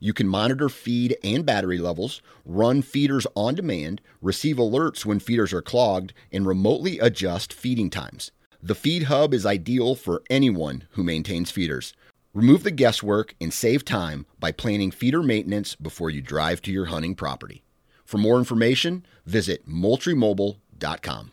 you 0.00 0.12
can 0.12 0.28
monitor 0.28 0.68
feed 0.68 1.16
and 1.24 1.44
battery 1.44 1.78
levels, 1.78 2.22
run 2.44 2.82
feeders 2.82 3.26
on 3.34 3.54
demand, 3.54 4.00
receive 4.22 4.56
alerts 4.56 5.04
when 5.04 5.18
feeders 5.18 5.52
are 5.52 5.62
clogged, 5.62 6.12
and 6.32 6.46
remotely 6.46 6.98
adjust 6.98 7.52
feeding 7.52 7.90
times. 7.90 8.30
The 8.62 8.74
Feed 8.74 9.04
Hub 9.04 9.34
is 9.34 9.46
ideal 9.46 9.94
for 9.94 10.22
anyone 10.28 10.84
who 10.90 11.04
maintains 11.04 11.50
feeders. 11.50 11.92
Remove 12.34 12.62
the 12.62 12.70
guesswork 12.70 13.34
and 13.40 13.52
save 13.52 13.84
time 13.84 14.26
by 14.38 14.52
planning 14.52 14.90
feeder 14.90 15.22
maintenance 15.22 15.74
before 15.76 16.10
you 16.10 16.20
drive 16.20 16.60
to 16.62 16.72
your 16.72 16.86
hunting 16.86 17.14
property. 17.14 17.62
For 18.04 18.18
more 18.18 18.38
information, 18.38 19.04
visit 19.26 19.68
moultriemobile.com. 19.68 21.32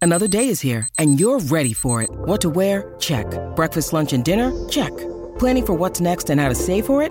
Another 0.00 0.28
day 0.28 0.48
is 0.48 0.60
here, 0.60 0.86
and 0.98 1.18
you're 1.18 1.40
ready 1.40 1.72
for 1.72 2.02
it. 2.02 2.10
What 2.10 2.42
to 2.42 2.50
wear? 2.50 2.94
Check. 2.98 3.26
Breakfast, 3.56 3.92
lunch, 3.92 4.12
and 4.12 4.24
dinner? 4.24 4.52
Check. 4.68 4.94
Planning 5.38 5.66
for 5.66 5.72
what's 5.72 6.00
next 6.00 6.28
and 6.28 6.38
how 6.38 6.50
to 6.50 6.54
save 6.54 6.84
for 6.84 7.02
it? 7.02 7.10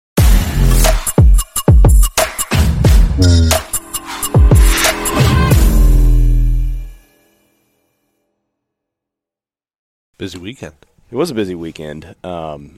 Busy 10.21 10.37
weekend. 10.37 10.75
It 11.09 11.15
was 11.15 11.31
a 11.31 11.33
busy 11.33 11.55
weekend. 11.55 12.13
Um, 12.23 12.77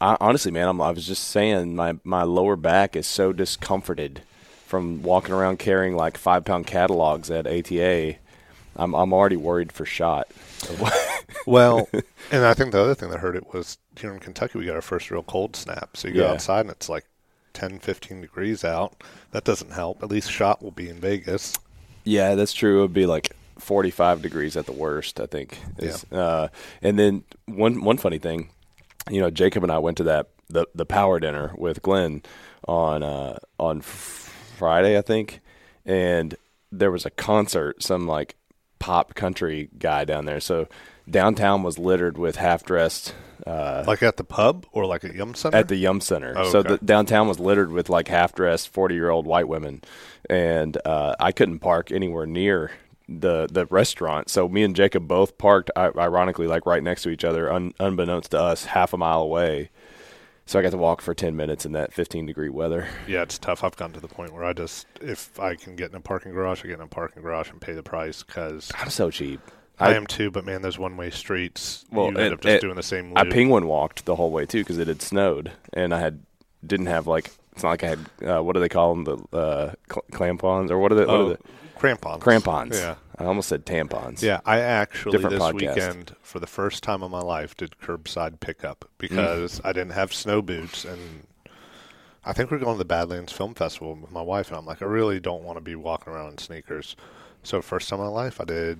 I, 0.00 0.16
honestly, 0.22 0.50
man, 0.50 0.68
I'm, 0.68 0.80
I 0.80 0.90
was 0.90 1.06
just 1.06 1.24
saying 1.24 1.76
my, 1.76 1.98
my 2.02 2.22
lower 2.22 2.56
back 2.56 2.96
is 2.96 3.06
so 3.06 3.30
discomforted 3.34 4.22
from 4.64 5.02
walking 5.02 5.34
around 5.34 5.58
carrying 5.58 5.96
like 5.96 6.16
five 6.16 6.46
pound 6.46 6.66
catalogs 6.66 7.30
at 7.30 7.46
ATA. 7.46 8.14
I'm 8.74 8.94
I'm 8.94 9.12
already 9.12 9.36
worried 9.36 9.70
for 9.70 9.84
shot. 9.84 10.28
well, 11.46 11.90
and 12.32 12.46
I 12.46 12.54
think 12.54 12.72
the 12.72 12.80
other 12.80 12.94
thing 12.94 13.10
that 13.10 13.20
hurt 13.20 13.36
it 13.36 13.52
was 13.52 13.76
here 14.00 14.14
in 14.14 14.18
Kentucky 14.18 14.58
we 14.58 14.64
got 14.64 14.74
our 14.76 14.80
first 14.80 15.10
real 15.10 15.22
cold 15.22 15.56
snap. 15.56 15.94
So 15.94 16.08
you 16.08 16.14
go 16.14 16.24
Yeah. 16.24 16.32
outside 16.32 16.60
and 16.60 16.70
it's 16.70 16.88
like 16.88 17.04
10, 17.52 17.80
15 17.80 18.22
degrees 18.22 18.64
out. 18.64 18.94
That 19.32 19.44
doesn't 19.44 19.72
help. 19.72 20.02
At 20.02 20.08
least 20.08 20.32
shot 20.32 20.62
will 20.62 20.70
be 20.70 20.88
in 20.88 21.00
Vegas. 21.00 21.52
Yeah, 22.04 22.34
that's 22.34 22.54
true. 22.54 22.78
It 22.78 22.80
would 22.80 22.94
be 22.94 23.04
like 23.04 23.36
45 23.58 24.22
degrees 24.22 24.56
at 24.56 24.66
the 24.66 24.72
worst, 24.72 25.20
I 25.20 25.26
think. 25.26 25.58
Is, 25.78 26.04
uh, 26.12 26.48
and 26.82 26.98
then 26.98 27.24
one 27.46 27.82
one 27.84 27.96
funny 27.98 28.18
thing, 28.18 28.50
you 29.10 29.20
know, 29.20 29.30
Jacob 29.30 29.62
and 29.62 29.72
I 29.72 29.78
went 29.78 29.96
to 29.98 30.04
that 30.04 30.28
the 30.48 30.66
the 30.74 30.86
power 30.86 31.20
dinner 31.20 31.52
with 31.56 31.82
Glenn 31.82 32.22
on 32.66 33.02
uh, 33.02 33.38
on 33.58 33.80
Friday, 33.80 34.96
I 34.98 35.02
think, 35.02 35.40
and 35.84 36.34
there 36.72 36.90
was 36.90 37.06
a 37.06 37.10
concert, 37.10 37.82
some 37.82 38.06
like 38.06 38.36
pop 38.78 39.14
country 39.14 39.68
guy 39.78 40.04
down 40.04 40.24
there. 40.24 40.40
So 40.40 40.68
downtown 41.10 41.62
was 41.62 41.78
littered 41.78 42.18
with 42.18 42.36
half 42.36 42.64
dressed. 42.64 43.14
Uh, 43.46 43.84
Like 43.86 44.02
at 44.02 44.16
the 44.16 44.24
pub 44.24 44.66
or 44.72 44.84
like 44.84 45.04
at 45.04 45.14
Yum 45.14 45.34
Center? 45.34 45.56
at 45.56 45.68
the 45.68 45.76
Yum 45.76 46.00
Center. 46.00 46.34
Oh, 46.36 46.50
So 46.50 46.62
the 46.62 46.76
downtown 46.78 47.28
was 47.28 47.38
littered 47.38 47.70
with 47.72 47.88
like 47.88 48.08
half 48.08 48.34
dressed 48.34 48.68
forty 48.68 48.94
year 48.94 49.10
old 49.10 49.26
white 49.26 49.48
women, 49.48 49.82
and 50.28 50.76
uh, 50.84 51.14
I 51.20 51.32
couldn't 51.32 51.60
park 51.60 51.90
anywhere 51.92 52.26
near 52.26 52.72
the 53.08 53.48
the 53.50 53.66
restaurant. 53.66 54.28
So 54.28 54.48
me 54.48 54.62
and 54.62 54.76
Jacob 54.76 55.08
both 55.08 55.38
parked, 55.38 55.70
ironically, 55.76 56.46
like 56.46 56.66
right 56.66 56.82
next 56.82 57.02
to 57.02 57.10
each 57.10 57.24
other, 57.24 57.50
un, 57.52 57.72
unbeknownst 57.80 58.32
to 58.32 58.40
us, 58.40 58.66
half 58.66 58.92
a 58.92 58.98
mile 58.98 59.22
away. 59.22 59.70
So 60.46 60.58
I 60.58 60.62
got 60.62 60.70
to 60.70 60.78
walk 60.78 61.02
for 61.02 61.14
ten 61.14 61.36
minutes 61.36 61.66
in 61.66 61.72
that 61.72 61.92
fifteen 61.92 62.26
degree 62.26 62.48
weather. 62.48 62.86
yeah, 63.06 63.22
it's 63.22 63.38
tough. 63.38 63.62
I've 63.64 63.76
gotten 63.76 63.94
to 63.94 64.00
the 64.00 64.08
point 64.08 64.32
where 64.32 64.44
I 64.44 64.52
just, 64.54 64.86
if 65.00 65.38
I 65.38 65.54
can 65.56 65.76
get 65.76 65.90
in 65.90 65.96
a 65.96 66.00
parking 66.00 66.32
garage, 66.32 66.64
I 66.64 66.68
get 66.68 66.78
in 66.78 66.80
a 66.80 66.86
parking 66.86 67.22
garage 67.22 67.50
and 67.50 67.60
pay 67.60 67.74
the 67.74 67.82
price 67.82 68.22
because 68.22 68.70
I'm 68.74 68.90
so 68.90 69.10
cheap. 69.10 69.40
I, 69.78 69.94
am 69.94 70.06
too. 70.06 70.30
But 70.30 70.44
man, 70.44 70.62
those 70.62 70.78
one 70.78 70.96
way 70.96 71.10
streets, 71.10 71.84
Well, 71.92 72.06
you 72.06 72.10
end 72.12 72.18
and- 72.18 72.34
up 72.34 72.40
just 72.40 72.52
and 72.52 72.60
doing 72.62 72.76
the 72.76 72.82
same 72.82 73.12
I 73.16 73.28
penguin 73.28 73.66
walked 73.66 74.06
the 74.06 74.16
whole 74.16 74.30
way 74.32 74.44
too 74.46 74.60
because 74.60 74.78
it 74.78 74.88
had 74.88 75.02
snowed, 75.02 75.52
and 75.72 75.94
I 75.94 76.00
had 76.00 76.20
didn't 76.66 76.86
have 76.86 77.06
like 77.06 77.30
it's 77.58 77.64
not 77.64 77.70
like 77.70 77.82
I 77.82 77.88
had 77.88 77.98
uh, 78.38 78.40
what 78.42 78.52
do 78.52 78.60
they 78.60 78.68
call 78.68 78.94
them 78.94 79.04
the 79.04 79.36
uh, 79.36 79.74
cl- 79.90 80.04
clampons 80.12 80.70
or 80.70 80.78
what 80.78 80.92
are 80.92 80.94
the 80.94 81.06
what 81.06 81.10
oh, 81.16 81.26
are 81.26 81.28
the 81.30 81.38
crampons. 81.76 82.22
crampons? 82.22 82.78
Yeah. 82.78 82.94
I 83.18 83.24
almost 83.24 83.48
said 83.48 83.66
tampons. 83.66 84.22
Yeah, 84.22 84.38
I 84.46 84.60
actually 84.60 85.10
Different 85.10 85.34
this 85.34 85.42
podcast. 85.42 85.54
weekend 85.74 86.14
for 86.22 86.38
the 86.38 86.46
first 86.46 86.84
time 86.84 87.02
in 87.02 87.10
my 87.10 87.20
life 87.20 87.56
did 87.56 87.74
curbside 87.82 88.38
pickup 88.38 88.84
Mm. 88.84 88.88
because 88.98 89.60
I 89.64 89.72
didn't 89.72 89.90
have 89.92 90.14
snow 90.14 90.40
boots 90.40 90.84
and 90.84 91.24
I 92.24 92.32
think 92.32 92.50
we're 92.52 92.58
going 92.58 92.74
to 92.76 92.78
the 92.78 92.84
Badlands 92.84 93.32
Film 93.32 93.54
Festival 93.54 93.96
with 93.96 94.12
my 94.12 94.22
wife 94.22 94.48
and 94.48 94.56
I'm 94.56 94.66
like 94.66 94.82
I 94.82 94.84
really 94.86 95.18
don't 95.18 95.42
want 95.42 95.56
to 95.56 95.60
be 95.60 95.74
walking 95.74 96.12
around 96.12 96.30
in 96.30 96.38
sneakers. 96.38 96.94
So 97.42 97.60
first 97.60 97.88
time 97.88 97.98
in 97.98 98.06
my 98.06 98.12
life 98.12 98.40
I 98.40 98.44
did 98.44 98.78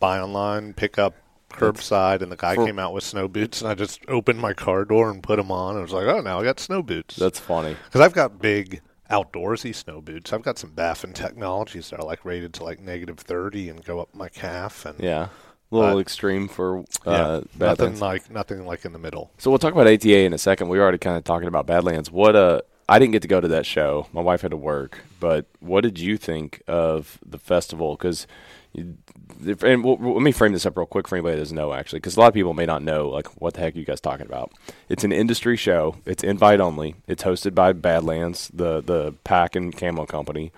buy 0.00 0.18
online, 0.18 0.74
pick 0.74 0.98
up 0.98 1.14
curbside 1.50 2.22
and 2.22 2.30
the 2.30 2.36
guy 2.36 2.54
For- 2.54 2.66
came 2.66 2.78
out 2.78 2.92
with 2.92 3.04
snow 3.04 3.28
boots 3.28 3.60
and 3.62 3.70
I 3.70 3.74
just 3.74 4.00
opened 4.08 4.40
my 4.40 4.52
car 4.52 4.84
door 4.84 5.10
and 5.10 5.22
put 5.22 5.36
them 5.36 5.50
on. 5.50 5.76
I 5.76 5.80
was 5.80 5.92
like, 5.92 6.06
"Oh, 6.06 6.20
now 6.20 6.40
I 6.40 6.44
got 6.44 6.60
snow 6.60 6.82
boots." 6.82 7.16
That's 7.16 7.38
funny. 7.38 7.76
Cuz 7.92 8.00
I've 8.00 8.12
got 8.12 8.40
big 8.40 8.80
outdoorsy 9.10 9.74
snow 9.74 10.00
boots. 10.00 10.32
I've 10.32 10.42
got 10.42 10.58
some 10.58 10.70
Baffin 10.70 11.12
technologies 11.12 11.90
that 11.90 12.00
are 12.00 12.06
like 12.06 12.24
rated 12.24 12.52
to 12.54 12.64
like 12.64 12.80
negative 12.80 13.18
30 13.18 13.68
and 13.68 13.84
go 13.84 14.00
up 14.00 14.08
my 14.14 14.28
calf 14.28 14.84
and 14.84 14.98
Yeah. 15.00 15.28
A 15.72 15.74
little 15.74 15.96
Uh, 15.96 16.00
extreme 16.00 16.46
for 16.46 16.84
yeah, 17.04 17.10
uh, 17.12 17.40
nothing 17.58 17.98
like 17.98 18.30
nothing 18.30 18.64
like 18.66 18.84
in 18.84 18.92
the 18.92 18.98
middle. 19.00 19.30
so 19.38 19.50
we'll 19.50 19.58
talk 19.58 19.72
about 19.72 19.88
ATA 19.88 20.20
in 20.24 20.32
a 20.32 20.38
second. 20.38 20.68
We 20.68 20.78
were 20.78 20.82
already 20.84 20.98
kind 20.98 21.16
of 21.16 21.24
talking 21.24 21.48
about 21.48 21.66
Badlands. 21.66 22.10
What 22.10 22.36
uh 22.36 22.60
I 22.88 22.98
didn't 22.98 23.12
get 23.12 23.22
to 23.22 23.28
go 23.28 23.40
to 23.40 23.48
that 23.48 23.66
show. 23.66 24.06
My 24.12 24.20
wife 24.20 24.42
had 24.42 24.52
to 24.52 24.56
work. 24.56 25.00
But 25.18 25.46
what 25.60 25.82
did 25.82 25.98
you 25.98 26.16
think 26.16 26.62
of 26.68 27.18
the 27.26 27.38
festival? 27.38 27.96
Because 27.96 28.26
and 28.74 29.82
we'll, 29.82 29.96
let 29.96 30.22
me 30.22 30.32
frame 30.32 30.52
this 30.52 30.66
up 30.66 30.76
real 30.76 30.86
quick 30.86 31.08
for 31.08 31.16
anybody 31.16 31.36
that 31.36 31.40
doesn't 31.40 31.56
know, 31.56 31.72
actually, 31.72 31.98
because 31.98 32.16
a 32.16 32.20
lot 32.20 32.28
of 32.28 32.34
people 32.34 32.52
may 32.52 32.66
not 32.66 32.82
know, 32.82 33.08
like, 33.08 33.26
what 33.40 33.54
the 33.54 33.60
heck 33.60 33.74
are 33.74 33.78
you 33.78 33.84
guys 33.84 34.00
talking 34.00 34.26
about? 34.26 34.52
It's 34.88 35.04
an 35.04 35.12
industry 35.12 35.56
show. 35.56 35.96
It's 36.04 36.22
invite 36.22 36.60
only. 36.60 36.96
It's 37.06 37.24
hosted 37.24 37.54
by 37.54 37.72
Badlands, 37.72 38.50
the 38.52 38.82
the 38.82 39.14
pack 39.24 39.56
and 39.56 39.76
camo 39.76 40.04
company. 40.06 40.52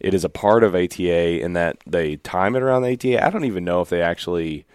It 0.00 0.14
is 0.14 0.24
a 0.24 0.28
part 0.28 0.64
of 0.64 0.74
ATA 0.74 1.42
in 1.42 1.52
that 1.54 1.78
they 1.86 2.16
time 2.16 2.56
it 2.56 2.62
around 2.62 2.84
ATA. 2.84 3.24
I 3.24 3.30
don't 3.30 3.44
even 3.44 3.64
know 3.64 3.80
if 3.80 3.88
they 3.88 4.02
actually 4.02 4.66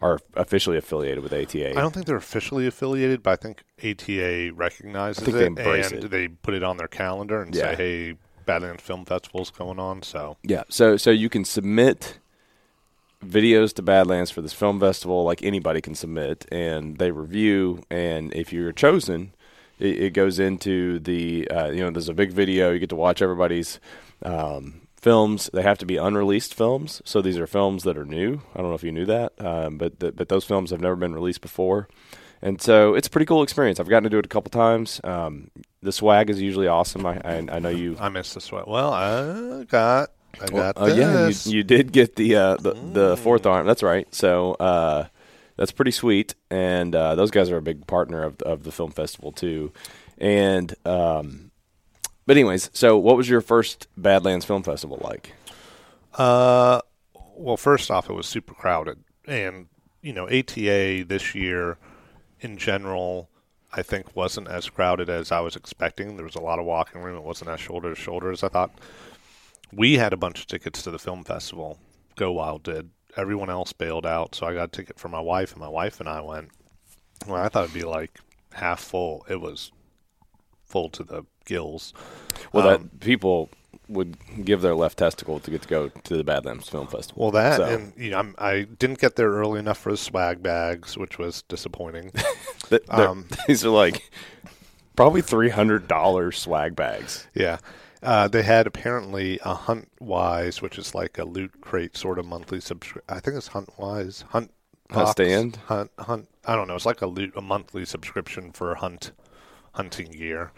are 0.00 0.20
officially 0.34 0.76
affiliated 0.76 1.22
with 1.24 1.32
ATA. 1.32 1.70
I 1.70 1.80
don't 1.80 1.92
think 1.92 2.06
they're 2.06 2.16
officially 2.16 2.66
affiliated, 2.66 3.22
but 3.22 3.32
I 3.32 3.36
think 3.36 3.62
ATA 3.82 4.52
recognizes 4.54 5.24
think 5.24 5.34
it 5.36 5.38
they 5.40 5.46
embrace 5.46 5.90
and 5.90 6.04
it. 6.04 6.10
they 6.10 6.28
put 6.28 6.54
it 6.54 6.62
on 6.62 6.76
their 6.76 6.88
calendar 6.88 7.42
and 7.42 7.54
Yeah. 7.54 7.70
say, 7.70 7.74
"Hey, 7.76 8.14
Badlands 8.46 8.82
Film 8.82 9.04
Festival's 9.04 9.50
going 9.50 9.78
on." 9.80 10.02
So 10.02 10.36
Yeah. 10.42 10.62
So 10.68 10.96
so 10.96 11.10
you 11.10 11.28
can 11.28 11.44
submit 11.44 12.18
videos 13.24 13.72
to 13.74 13.82
Badlands 13.82 14.30
for 14.30 14.40
this 14.40 14.52
film 14.52 14.78
festival, 14.78 15.24
like 15.24 15.42
anybody 15.42 15.80
can 15.80 15.94
submit, 15.94 16.46
and 16.52 16.98
they 16.98 17.10
review. 17.10 17.82
And 17.90 18.32
if 18.34 18.52
you're 18.52 18.70
chosen, 18.72 19.32
it, 19.80 19.98
it 20.00 20.10
goes 20.12 20.38
into 20.38 21.00
the 21.00 21.48
uh, 21.48 21.70
you 21.70 21.80
know 21.80 21.90
there's 21.90 22.08
a 22.08 22.14
big 22.14 22.30
video. 22.32 22.70
You 22.70 22.78
get 22.78 22.88
to 22.90 22.96
watch 22.96 23.20
everybody's 23.20 23.80
um, 24.22 24.82
films. 25.00 25.48
They 25.52 25.62
have 25.62 25.78
to 25.78 25.86
be 25.86 25.96
unreleased 25.96 26.54
films, 26.54 27.00
so 27.04 27.22
these 27.22 27.38
are 27.38 27.46
films 27.46 27.84
that 27.84 27.96
are 27.96 28.04
new. 28.04 28.40
I 28.54 28.58
don't 28.60 28.68
know 28.70 28.74
if 28.74 28.82
you 28.84 28.92
knew 28.92 29.06
that, 29.06 29.32
um, 29.44 29.78
but 29.78 29.98
th- 30.00 30.16
but 30.16 30.28
those 30.28 30.44
films 30.44 30.70
have 30.70 30.80
never 30.80 30.96
been 30.96 31.14
released 31.14 31.40
before. 31.40 31.88
And 32.40 32.60
so 32.62 32.94
it's 32.94 33.08
a 33.08 33.10
pretty 33.10 33.26
cool 33.26 33.42
experience. 33.42 33.80
I've 33.80 33.88
gotten 33.88 34.04
to 34.04 34.10
do 34.10 34.18
it 34.18 34.24
a 34.24 34.28
couple 34.28 34.50
times. 34.50 35.00
Um, 35.02 35.50
the 35.82 35.90
swag 35.90 36.30
is 36.30 36.40
usually 36.40 36.68
awesome. 36.68 37.04
I, 37.04 37.20
I, 37.24 37.46
I 37.50 37.58
know 37.58 37.68
you 37.68 37.96
I 37.98 38.08
missed 38.10 38.34
the 38.34 38.40
sweat. 38.40 38.68
Well, 38.68 38.92
I 38.92 39.64
got, 39.64 40.10
I 40.40 40.46
got 40.46 40.74
Oh 40.76 40.86
yeah, 40.86 41.12
this. 41.26 41.46
you, 41.48 41.56
you 41.58 41.64
did 41.64 41.90
get 41.90 42.14
the 42.14 42.36
uh, 42.36 42.56
the, 42.56 42.74
the 42.74 43.16
fourth 43.16 43.44
arm. 43.46 43.66
That's 43.66 43.82
right. 43.82 44.06
So 44.14 44.52
uh, 44.54 45.06
that's 45.56 45.72
pretty 45.72 45.90
sweet. 45.90 46.36
And 46.48 46.94
uh, 46.94 47.16
those 47.16 47.32
guys 47.32 47.50
are 47.50 47.56
a 47.56 47.62
big 47.62 47.86
partner 47.88 48.22
of 48.22 48.40
of 48.42 48.62
the 48.62 48.70
film 48.72 48.92
festival 48.92 49.32
too. 49.32 49.72
And 50.18 50.74
um, 50.84 51.47
but 52.28 52.36
anyways, 52.36 52.68
so 52.74 52.98
what 52.98 53.16
was 53.16 53.26
your 53.26 53.40
first 53.40 53.88
Badlands 53.96 54.44
Film 54.44 54.62
Festival 54.62 55.00
like? 55.02 55.32
Uh, 56.12 56.82
well, 57.34 57.56
first 57.56 57.90
off, 57.90 58.10
it 58.10 58.12
was 58.12 58.26
super 58.26 58.52
crowded, 58.52 59.02
and 59.26 59.68
you 60.02 60.12
know, 60.12 60.26
ATA 60.26 61.06
this 61.08 61.34
year 61.34 61.78
in 62.40 62.58
general, 62.58 63.30
I 63.72 63.80
think 63.80 64.14
wasn't 64.14 64.48
as 64.48 64.68
crowded 64.68 65.08
as 65.08 65.32
I 65.32 65.40
was 65.40 65.56
expecting. 65.56 66.16
There 66.16 66.24
was 66.26 66.34
a 66.34 66.42
lot 66.42 66.58
of 66.58 66.66
walking 66.66 67.00
room. 67.00 67.16
It 67.16 67.22
wasn't 67.22 67.48
as 67.48 67.60
shoulder 67.60 67.94
to 67.94 67.98
shoulder 67.98 68.30
as 68.30 68.42
I 68.42 68.48
thought. 68.48 68.72
We 69.72 69.94
had 69.94 70.12
a 70.12 70.18
bunch 70.18 70.40
of 70.40 70.48
tickets 70.48 70.82
to 70.82 70.90
the 70.90 70.98
film 70.98 71.24
festival. 71.24 71.78
Go 72.14 72.32
Wild 72.32 72.62
did. 72.62 72.90
Everyone 73.16 73.48
else 73.48 73.72
bailed 73.72 74.04
out, 74.04 74.34
so 74.34 74.46
I 74.46 74.52
got 74.52 74.64
a 74.64 74.68
ticket 74.68 74.98
for 74.98 75.08
my 75.08 75.20
wife, 75.20 75.52
and 75.52 75.60
my 75.62 75.68
wife 75.68 75.98
and 75.98 76.10
I 76.10 76.20
went. 76.20 76.50
Well, 77.26 77.42
I 77.42 77.48
thought 77.48 77.64
it'd 77.64 77.74
be 77.74 77.84
like 77.84 78.20
half 78.52 78.80
full. 78.80 79.24
It 79.30 79.40
was 79.40 79.72
full 80.66 80.90
to 80.90 81.02
the 81.02 81.24
Well, 82.52 82.68
Um, 82.68 82.82
that 82.90 83.00
people 83.00 83.50
would 83.88 84.16
give 84.44 84.60
their 84.60 84.74
left 84.74 84.98
testicle 84.98 85.40
to 85.40 85.50
get 85.50 85.62
to 85.62 85.68
go 85.68 85.88
to 85.88 86.16
the 86.16 86.22
Badlands 86.24 86.68
Film 86.68 86.86
Festival. 86.86 87.22
Well, 87.22 87.30
that 87.32 87.56
So- 87.56 87.64
and 87.64 87.92
you 87.96 88.10
know, 88.10 88.18
I'm, 88.18 88.34
I 88.38 88.62
didn't 88.78 88.98
get 88.98 89.16
there 89.16 89.30
early 89.30 89.58
enough 89.58 89.78
for 89.78 89.90
the 89.90 89.96
swag 89.96 90.42
bags, 90.42 90.96
which 90.98 91.18
was 91.18 91.42
disappointing. 91.42 92.10
Th- 92.68 92.82
they're- 92.94 93.08
Um, 93.08 93.26
these 93.48 93.64
are 93.64 93.70
like 93.70 94.10
probably 94.94 95.22
three 95.22 95.48
hundred 95.48 95.88
dollars 95.88 96.36
swag 96.38 96.76
bags. 96.76 97.26
yeah, 97.34 97.58
uh, 98.02 98.28
they 98.28 98.42
had 98.42 98.66
apparently 98.66 99.38
a 99.44 99.54
Hunt 99.54 99.88
Wise, 100.00 100.60
which 100.60 100.78
is 100.78 100.94
like 100.94 101.16
a 101.18 101.24
loot 101.24 101.60
crate 101.62 101.96
sort 101.96 102.18
of 102.18 102.26
monthly 102.26 102.60
subscription. 102.60 103.02
I 103.08 103.20
think 103.20 103.36
it's 103.38 103.48
Hunt 103.48 103.70
Wise, 103.78 104.24
Hunt 104.30 104.50
Hunt 104.90 105.04
Box, 105.06 105.10
Stand? 105.12 105.56
Hunt 105.66 105.90
Hunt. 105.98 106.28
I 106.44 106.54
don't 106.56 106.68
know. 106.68 106.74
It's 106.74 106.84
like 106.86 107.00
a 107.00 107.06
loot, 107.06 107.32
a 107.36 107.40
monthly 107.42 107.84
subscription 107.86 108.52
for 108.52 108.74
hunt 108.74 109.12
hunting 109.72 110.10
gear. 110.10 110.50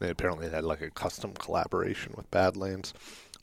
They 0.00 0.10
apparently 0.10 0.50
had 0.50 0.64
like 0.64 0.80
a 0.80 0.90
custom 0.90 1.32
collaboration 1.34 2.14
with 2.16 2.30
Badlands. 2.30 2.92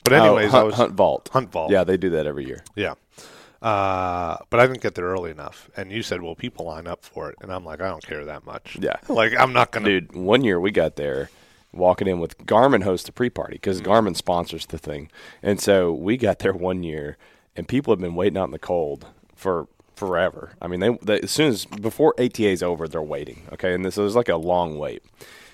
But 0.04 0.12
anyways, 0.12 0.52
oh, 0.52 0.56
I 0.56 0.60
Hunt, 0.60 0.66
was 0.66 0.74
Hunt 0.74 0.92
Vault. 0.92 1.30
Hunt 1.32 1.50
Vault. 1.50 1.70
Yeah, 1.70 1.84
they 1.84 1.96
do 1.96 2.10
that 2.10 2.26
every 2.26 2.46
year. 2.46 2.62
Yeah. 2.76 2.94
Uh, 3.60 4.36
but 4.50 4.60
I 4.60 4.66
didn't 4.66 4.82
get 4.82 4.94
there 4.94 5.06
early 5.06 5.30
enough. 5.30 5.68
And 5.76 5.90
you 5.90 6.02
said, 6.02 6.22
well, 6.22 6.34
people 6.34 6.66
line 6.66 6.86
up 6.86 7.04
for 7.04 7.30
it. 7.30 7.36
And 7.40 7.52
I'm 7.52 7.64
like, 7.64 7.80
I 7.80 7.88
don't 7.88 8.04
care 8.04 8.24
that 8.24 8.46
much. 8.46 8.78
Yeah. 8.80 8.96
Like, 9.08 9.36
I'm 9.36 9.52
not 9.52 9.72
going 9.72 9.84
to. 9.84 10.00
Dude, 10.00 10.14
one 10.14 10.44
year 10.44 10.60
we 10.60 10.70
got 10.70 10.96
there 10.96 11.30
walking 11.72 12.06
in 12.08 12.20
with 12.20 12.38
Garmin 12.46 12.82
hosts 12.84 13.08
a 13.08 13.12
pre-party 13.12 13.54
because 13.54 13.80
Mm-hmm. 13.80 13.90
Garmin 13.90 14.16
sponsors 14.16 14.66
the 14.66 14.78
thing, 14.78 15.10
and 15.42 15.60
so 15.60 15.92
we 15.92 16.16
got 16.16 16.38
there 16.38 16.52
one 16.52 16.82
year, 16.82 17.16
and 17.56 17.68
people 17.68 17.92
have 17.92 18.00
been 18.00 18.14
waiting 18.14 18.38
out 18.38 18.44
in 18.44 18.52
the 18.52 18.58
cold 18.58 19.06
for 19.34 19.66
forever. 19.94 20.52
I 20.62 20.68
mean, 20.68 20.80
they, 20.80 20.96
they 21.02 21.20
as 21.20 21.30
soon 21.30 21.48
as 21.48 21.66
before 21.66 22.14
ATA 22.18 22.48
is 22.48 22.62
over, 22.62 22.88
they're 22.88 23.02
waiting. 23.02 23.42
Okay, 23.52 23.74
and 23.74 23.84
this 23.84 23.96
so 23.96 24.02
there's 24.02 24.16
like 24.16 24.28
a 24.28 24.36
long 24.36 24.78
wait. 24.78 25.02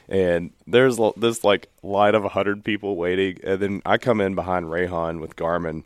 And 0.08 0.50
there's 0.66 0.98
this 1.16 1.44
like 1.44 1.68
line 1.82 2.14
of 2.14 2.24
hundred 2.24 2.64
people 2.64 2.96
waiting, 2.96 3.38
and 3.42 3.60
then 3.60 3.82
I 3.86 3.98
come 3.98 4.20
in 4.20 4.34
behind 4.34 4.66
Rayhan 4.66 5.20
with 5.20 5.36
Garmin, 5.36 5.84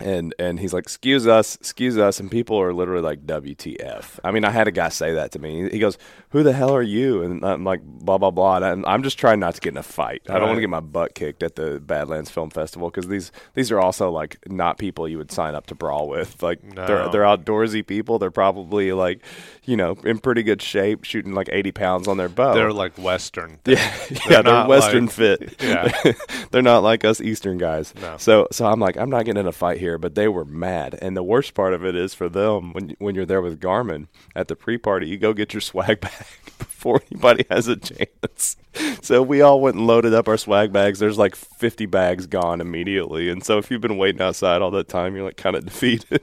and 0.00 0.34
and 0.38 0.58
he's 0.60 0.72
like, 0.72 0.82
"Excuse 0.84 1.26
us, 1.26 1.56
excuse 1.56 1.98
us," 1.98 2.20
and 2.20 2.30
people 2.30 2.60
are 2.60 2.72
literally 2.72 3.02
like, 3.02 3.26
"WTF?" 3.26 4.18
I 4.24 4.30
mean, 4.30 4.44
I 4.44 4.50
had 4.50 4.68
a 4.68 4.70
guy 4.70 4.88
say 4.88 5.14
that 5.14 5.32
to 5.32 5.38
me. 5.38 5.68
He 5.70 5.78
goes, 5.78 5.98
"Who 6.30 6.42
the 6.42 6.52
hell 6.52 6.74
are 6.74 6.82
you?" 6.82 7.22
And 7.22 7.44
I'm 7.44 7.64
like, 7.64 7.82
"Blah 7.82 8.18
blah 8.18 8.30
blah." 8.30 8.56
And 8.58 8.84
I'm 8.86 9.02
just 9.02 9.18
trying 9.18 9.40
not 9.40 9.54
to 9.54 9.60
get 9.60 9.72
in 9.72 9.76
a 9.78 9.82
fight. 9.82 10.22
I 10.28 10.34
don't 10.38 10.48
want 10.48 10.56
to 10.56 10.60
get 10.62 10.70
my 10.70 10.80
butt 10.80 11.14
kicked 11.14 11.42
at 11.42 11.56
the 11.56 11.80
Badlands 11.80 12.30
Film 12.30 12.50
Festival 12.50 12.90
because 12.90 13.08
these 13.08 13.32
these 13.54 13.70
are 13.70 13.80
also 13.80 14.10
like 14.10 14.38
not 14.48 14.78
people 14.78 15.08
you 15.08 15.18
would 15.18 15.30
sign 15.30 15.54
up 15.54 15.66
to 15.66 15.74
brawl 15.74 16.08
with. 16.08 16.42
Like 16.42 16.60
they're 16.74 17.08
they're 17.10 17.22
outdoorsy 17.22 17.86
people. 17.86 18.18
They're 18.18 18.30
probably 18.30 18.92
like, 18.92 19.22
you 19.64 19.76
know, 19.76 19.96
in 20.04 20.18
pretty 20.18 20.42
good 20.42 20.62
shape, 20.62 21.04
shooting 21.04 21.34
like 21.34 21.48
80 21.52 21.72
pounds 21.72 22.08
on 22.08 22.16
their 22.16 22.28
bow. 22.28 22.54
They're 22.54 22.72
like 22.72 22.96
Western. 22.98 23.58
Yeah, 23.66 23.94
yeah, 24.30 24.42
they're, 24.42 24.66
Western 24.66 25.06
like- 25.06 25.14
fit. 25.14 25.56
Yeah. 25.60 26.12
they're 26.50 26.62
not 26.62 26.82
like 26.82 27.04
us 27.04 27.20
Eastern 27.20 27.58
guys. 27.58 27.94
No. 28.00 28.16
So, 28.16 28.48
so 28.50 28.66
I'm 28.66 28.80
like, 28.80 28.96
I'm 28.96 29.10
not 29.10 29.24
getting 29.24 29.40
in 29.40 29.46
a 29.46 29.52
fight 29.52 29.78
here, 29.78 29.89
but 29.98 30.14
they 30.14 30.28
were 30.28 30.44
mad. 30.44 30.98
And 31.00 31.16
the 31.16 31.22
worst 31.22 31.54
part 31.54 31.74
of 31.74 31.84
it 31.84 31.94
is 31.94 32.14
for 32.14 32.28
them 32.28 32.72
when 32.72 32.96
when 32.98 33.14
you're 33.14 33.26
there 33.26 33.42
with 33.42 33.60
Garmin 33.60 34.08
at 34.34 34.48
the 34.48 34.56
pre-party, 34.56 35.08
you 35.08 35.18
go 35.18 35.32
get 35.32 35.54
your 35.54 35.60
swag 35.60 36.00
bag 36.00 36.26
before 36.58 37.02
anybody 37.10 37.44
has 37.50 37.68
a 37.68 37.76
chance. 37.76 38.56
So 39.02 39.22
we 39.22 39.40
all 39.40 39.60
went 39.60 39.76
and 39.76 39.86
loaded 39.86 40.14
up 40.14 40.28
our 40.28 40.36
swag 40.36 40.72
bags. 40.72 40.98
There's 40.98 41.18
like 41.18 41.34
50 41.34 41.86
bags 41.86 42.26
gone 42.26 42.60
immediately, 42.60 43.28
and 43.28 43.44
so 43.44 43.58
if 43.58 43.70
you've 43.70 43.80
been 43.80 43.98
waiting 43.98 44.22
outside 44.22 44.62
all 44.62 44.70
that 44.72 44.88
time, 44.88 45.14
you're 45.14 45.24
like 45.24 45.36
kind 45.36 45.56
of 45.56 45.64
defeated. 45.66 46.22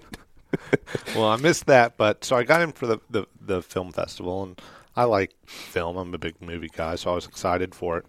well, 1.15 1.25
I 1.25 1.35
missed 1.37 1.65
that, 1.65 1.97
but 1.97 2.23
so 2.23 2.35
I 2.35 2.43
got 2.43 2.61
in 2.61 2.71
for 2.71 2.87
the, 2.87 2.99
the, 3.09 3.25
the 3.39 3.61
film 3.61 3.91
festival, 3.91 4.43
and 4.43 4.61
I 4.95 5.03
like 5.03 5.33
film. 5.45 5.97
I'm 5.97 6.13
a 6.13 6.17
big 6.17 6.41
movie 6.41 6.71
guy, 6.71 6.95
so 6.95 7.11
I 7.11 7.15
was 7.15 7.27
excited 7.27 7.75
for 7.75 7.97
it. 7.99 8.05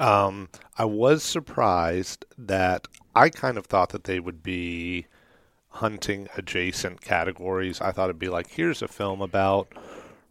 Um, 0.00 0.48
I 0.78 0.84
was 0.84 1.22
surprised 1.22 2.24
that 2.38 2.88
I 3.14 3.28
kind 3.28 3.58
of 3.58 3.66
thought 3.66 3.90
that 3.90 4.04
they 4.04 4.20
would 4.20 4.42
be 4.42 5.06
hunting 5.68 6.28
adjacent 6.36 7.00
categories. 7.00 7.80
I 7.80 7.92
thought 7.92 8.04
it'd 8.04 8.18
be 8.18 8.28
like, 8.28 8.50
here's 8.50 8.82
a 8.82 8.88
film 8.88 9.20
about 9.20 9.72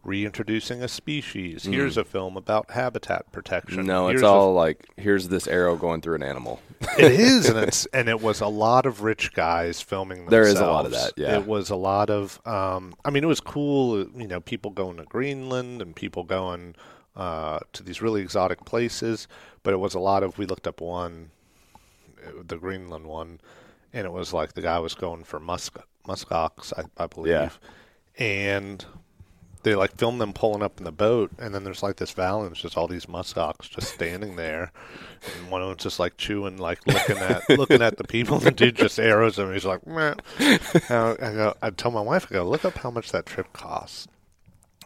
reintroducing 0.04 0.82
a 0.82 0.88
species. 0.88 1.64
Here's 1.64 1.96
a 1.96 2.04
film 2.04 2.36
about 2.36 2.70
habitat 2.70 3.30
protection. 3.32 3.86
No, 3.86 4.08
it's 4.08 4.20
Here's 4.20 4.22
a 4.22 4.26
all 4.26 4.54
like 4.54 4.86
here's 4.96 5.28
this 5.28 5.46
arrow 5.46 5.76
going 5.76 6.00
through 6.00 6.16
an 6.16 6.22
animal. 6.22 6.60
it 6.98 7.12
is, 7.12 7.48
and 7.48 7.58
it's 7.66 7.86
and 7.86 8.08
it 8.08 8.20
was 8.20 8.40
a 8.40 8.48
lot 8.48 8.86
of 8.86 9.02
rich 9.02 9.32
guys 9.32 9.80
filming. 9.80 10.26
There 10.26 10.44
Themselves. 10.44 10.60
is 10.60 10.66
a 10.66 10.70
lot 10.70 10.86
of 10.86 10.92
that, 10.92 11.12
yeah. 11.16 11.38
it 11.38 11.46
was 11.46 11.70
a 11.70 11.76
lot 11.76 12.10
of. 12.10 12.40
Um, 12.46 12.94
I 13.04 13.10
mean, 13.10 13.24
it 13.24 13.28
was 13.28 13.40
cool. 13.40 13.98
You 13.98 14.28
know, 14.28 14.40
people 14.40 14.70
going 14.70 14.98
to 14.98 15.04
Greenland 15.04 15.80
and 15.80 15.96
people 15.96 16.24
going 16.24 16.74
uh, 17.16 17.60
to 17.72 17.82
these 17.82 18.02
really 18.02 18.20
exotic 18.20 18.64
places. 18.64 19.26
But 19.62 19.72
it 19.72 19.78
was 19.78 19.94
a 19.94 20.00
lot 20.00 20.22
of. 20.22 20.38
We 20.38 20.46
looked 20.46 20.66
up 20.66 20.80
one, 20.80 21.30
the 22.46 22.56
Greenland 22.56 23.06
one, 23.06 23.40
and 23.92 24.06
it 24.06 24.12
was 24.12 24.32
like 24.32 24.54
the 24.54 24.62
guy 24.62 24.78
was 24.78 24.94
going 24.94 25.24
for 25.24 25.38
musk 25.40 25.78
muskox, 26.06 26.72
I, 26.76 27.02
I 27.02 27.06
believe, 27.06 27.32
Yeah. 27.32 27.50
and 28.18 28.84
they 29.62 29.74
like 29.74 29.96
film 29.96 30.18
them 30.18 30.34
pulling 30.34 30.62
up 30.62 30.76
in 30.78 30.84
the 30.84 30.92
boat, 30.92 31.30
and 31.38 31.54
then 31.54 31.64
there's 31.64 31.82
like 31.82 31.96
this 31.96 32.10
valley, 32.10 32.42
and 32.42 32.50
there's 32.50 32.60
just 32.60 32.76
all 32.76 32.86
these 32.86 33.06
muskox 33.06 33.70
just 33.70 33.94
standing 33.94 34.36
there, 34.36 34.70
and 35.38 35.50
one 35.50 35.62
of 35.62 35.68
them's 35.68 35.82
just 35.82 35.98
like 35.98 36.18
chewing, 36.18 36.58
like 36.58 36.86
looking 36.86 37.16
at 37.16 37.48
looking 37.58 37.80
at 37.80 37.96
the 37.96 38.04
people, 38.04 38.36
and 38.36 38.44
the 38.46 38.50
dude 38.50 38.76
just 38.76 38.98
arrows 39.00 39.38
him. 39.38 39.50
He's 39.52 39.64
like, 39.64 39.86
Meh. 39.86 40.14
I 40.38 41.16
go, 41.16 41.54
I 41.62 41.70
tell 41.70 41.90
my 41.90 42.02
wife, 42.02 42.26
I 42.30 42.34
go, 42.34 42.44
look 42.48 42.64
up 42.66 42.76
how 42.76 42.90
much 42.90 43.10
that 43.12 43.24
trip 43.24 43.52
costs. 43.54 44.06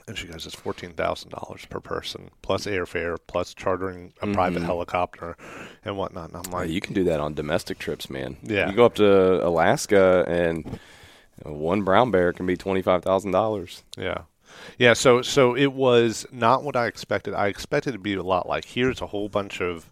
And 0.08 0.16
she 0.16 0.26
goes, 0.26 0.46
it's 0.46 0.54
fourteen 0.54 0.94
thousand 0.94 1.30
dollars 1.30 1.66
per 1.66 1.80
person, 1.80 2.30
plus 2.42 2.66
airfare, 2.66 3.18
plus 3.26 3.54
chartering 3.54 4.14
a 4.22 4.26
private 4.26 4.62
helicopter, 4.62 5.36
and 5.84 5.96
whatnot. 5.96 6.30
And 6.30 6.44
I'm 6.44 6.50
like, 6.50 6.70
you 6.70 6.80
can 6.80 6.94
do 6.94 7.04
that 7.04 7.20
on 7.20 7.34
domestic 7.34 7.78
trips, 7.78 8.08
man. 8.08 8.38
Yeah. 8.42 8.70
You 8.70 8.76
go 8.76 8.86
up 8.86 8.94
to 8.94 9.46
Alaska 9.46 10.24
and 10.26 10.80
one 11.44 11.82
brown 11.82 12.10
bear 12.10 12.32
can 12.32 12.46
be 12.46 12.56
twenty 12.56 12.82
five 12.82 13.04
thousand 13.04 13.32
dollars. 13.32 13.82
Yeah. 13.96 14.22
Yeah, 14.78 14.94
so 14.94 15.22
so 15.22 15.54
it 15.54 15.72
was 15.74 16.26
not 16.32 16.64
what 16.64 16.74
I 16.74 16.86
expected. 16.86 17.34
I 17.34 17.48
expected 17.48 17.90
it 17.90 17.98
to 17.98 18.02
be 18.02 18.14
a 18.14 18.22
lot 18.22 18.48
like 18.48 18.64
here's 18.64 19.02
a 19.02 19.06
whole 19.06 19.28
bunch 19.28 19.60
of 19.60 19.90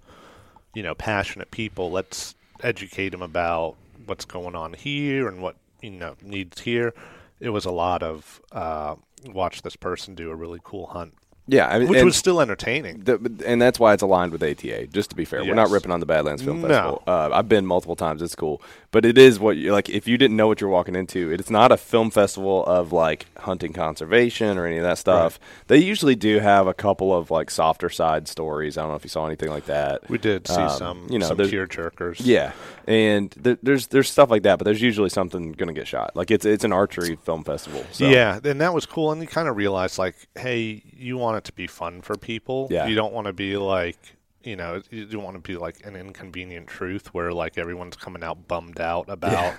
you 0.75 0.83
know, 0.83 0.95
passionate 0.95 1.51
people. 1.51 1.91
Let's 1.91 2.35
educate 2.63 3.09
them 3.09 3.23
about 3.23 3.77
what's 4.05 4.27
going 4.27 4.55
on 4.55 4.75
here 4.75 5.27
and 5.27 5.41
what, 5.41 5.57
you 5.81 5.91
know, 5.91 6.17
needs 6.23 6.61
here. 6.61 6.93
It 7.41 7.49
was 7.49 7.65
a 7.65 7.71
lot 7.71 8.03
of 8.03 8.43
uh 8.53 8.97
watch 9.29 9.63
this 9.63 9.77
person 9.77 10.15
do 10.15 10.31
a 10.31 10.35
really 10.35 10.61
cool 10.65 10.87
hunt, 10.87 11.15
Yeah, 11.47 11.69
I 11.69 11.79
mean, 11.79 11.89
which 11.89 12.03
was 12.05 12.17
still 12.17 12.41
entertaining. 12.41 13.01
the, 13.05 13.43
and 13.47 13.61
that's 13.63 13.79
why 13.79 13.93
it's 13.95 14.03
aligned 14.03 14.33
with 14.33 14.43
ATA. 14.43 14.87
Just 14.89 15.11
to 15.11 15.17
be 15.17 15.25
fair, 15.25 15.45
we're 15.45 15.55
not 15.55 15.71
ripping 15.71 15.91
on 15.93 16.01
the 16.01 16.07
Badlands 16.07 16.43
Film 16.43 16.61
No. 16.63 16.69
Festival. 16.69 17.03
Uh, 17.07 17.31
I've 17.33 17.49
been 17.49 17.67
multiple 17.67 17.97
times. 17.97 18.23
It's 18.23 18.35
cool, 18.35 18.61
but 18.97 19.05
it 19.05 19.19
is 19.19 19.39
what 19.39 19.59
you 19.59 19.73
like. 19.73 19.91
If 19.91 20.09
you 20.09 20.17
didn't 20.17 20.39
know 20.39 20.47
what 20.47 20.63
you're 20.63 20.71
walking 20.71 20.97
into, 20.97 21.31
it's 21.31 21.51
not 21.51 21.71
a 21.71 21.77
film 21.77 22.11
festival 22.11 22.65
of 22.65 22.95
like 22.95 23.27
hunting 23.37 23.75
conservation 23.75 24.57
or 24.57 24.65
any 24.65 24.79
of 24.79 24.85
that 24.85 24.97
stuff. 24.97 25.39
They 25.67 25.77
usually 25.77 26.15
do 26.17 26.39
have 26.39 26.67
a 26.67 26.73
couple 26.73 27.15
of 27.15 27.31
like 27.31 27.51
softer 27.51 27.91
side 27.91 28.27
stories. 28.27 28.79
I 28.79 28.81
don't 28.81 28.93
know 28.93 28.97
if 28.97 29.05
you 29.05 29.11
saw 29.11 29.27
anything 29.27 29.51
like 29.51 29.67
that. 29.67 30.09
We 30.09 30.17
did 30.17 30.49
see 30.49 30.55
Um, 30.55 30.71
some 30.71 31.07
you 31.11 31.19
know, 31.19 31.27
some 31.27 31.37
tear 31.37 31.67
jerkers. 31.67 32.23
Yeah, 32.25 32.53
and 32.87 33.31
th- 33.45 33.59
there's 33.63 33.89
there's 33.89 34.09
stuff 34.09 34.31
like 34.31 34.45
that, 34.45 34.59
but 34.59 34.65
there's 34.65 34.81
usually 34.81 35.11
something 35.11 35.53
going 35.53 35.69
to 35.69 35.79
get 35.79 35.87
shot. 35.87 36.17
Like 36.17 36.31
it's 36.31 36.47
it's 36.47 36.65
an 36.65 36.73
archery 36.73 37.17
film 37.17 37.45
festival. 37.45 37.85
So. 37.93 38.09
Yeah, 38.09 38.41
and 38.43 38.63
that 38.63 38.73
was 38.73 38.87
cool. 38.87 39.13
And 39.13 39.21
you 39.21 39.29
kind 39.29 39.47
of 39.47 39.59
realized, 39.59 39.99
like, 39.99 40.17
hey, 40.39 40.83
you 40.97 41.19
want 41.19 41.37
it 41.37 41.45
to 41.45 41.53
be 41.53 41.67
fun 41.67 42.01
for 42.01 42.17
people. 42.17 42.69
Yeah. 42.71 42.87
You 42.87 42.95
don't 42.95 43.13
want 43.13 43.27
to 43.27 43.35
be 43.35 43.59
like, 43.59 43.99
you 44.47 44.57
know, 44.57 44.81
you 44.91 45.05
don't 45.07 45.23
want 45.25 45.35
to 45.37 45.41
be 45.41 45.57
like 45.57 45.85
an 45.85 45.97
inconvenient 45.97 46.69
truth 46.69 47.13
where 47.13 47.33
like 47.33 47.59
everyone's 47.59 47.97
coming 47.97 48.23
out 48.23 48.47
bummed 48.49 48.81
out 48.81 49.07
about, 49.09 49.55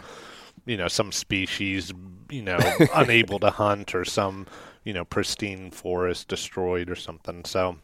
you 0.65 0.77
know, 0.77 0.88
some 0.88 1.12
species, 1.12 1.94
you 2.32 2.41
know, 2.41 2.58
unable 2.96 3.38
to 3.39 3.50
hunt 3.51 3.94
or 3.94 4.06
some, 4.06 4.48
you 4.84 4.94
know, 4.94 5.06
pristine 5.06 5.70
forest 5.72 6.27
destroyed 6.29 6.89
or 6.89 6.96
something. 6.96 7.46
So. 7.46 7.77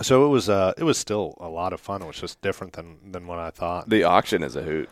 So 0.00 0.24
it 0.24 0.28
was 0.28 0.48
uh 0.48 0.72
it 0.78 0.84
was 0.84 0.96
still 0.96 1.34
a 1.38 1.48
lot 1.50 1.74
of 1.74 1.80
fun. 1.80 2.00
It 2.02 2.06
was 2.06 2.18
just 2.18 2.40
different 2.40 2.72
than, 2.72 3.12
than 3.12 3.26
what 3.26 3.38
I 3.38 3.50
thought. 3.50 3.90
the 3.90 4.04
auction 4.04 4.42
is 4.42 4.56
a 4.56 4.62
hoot. 4.62 4.88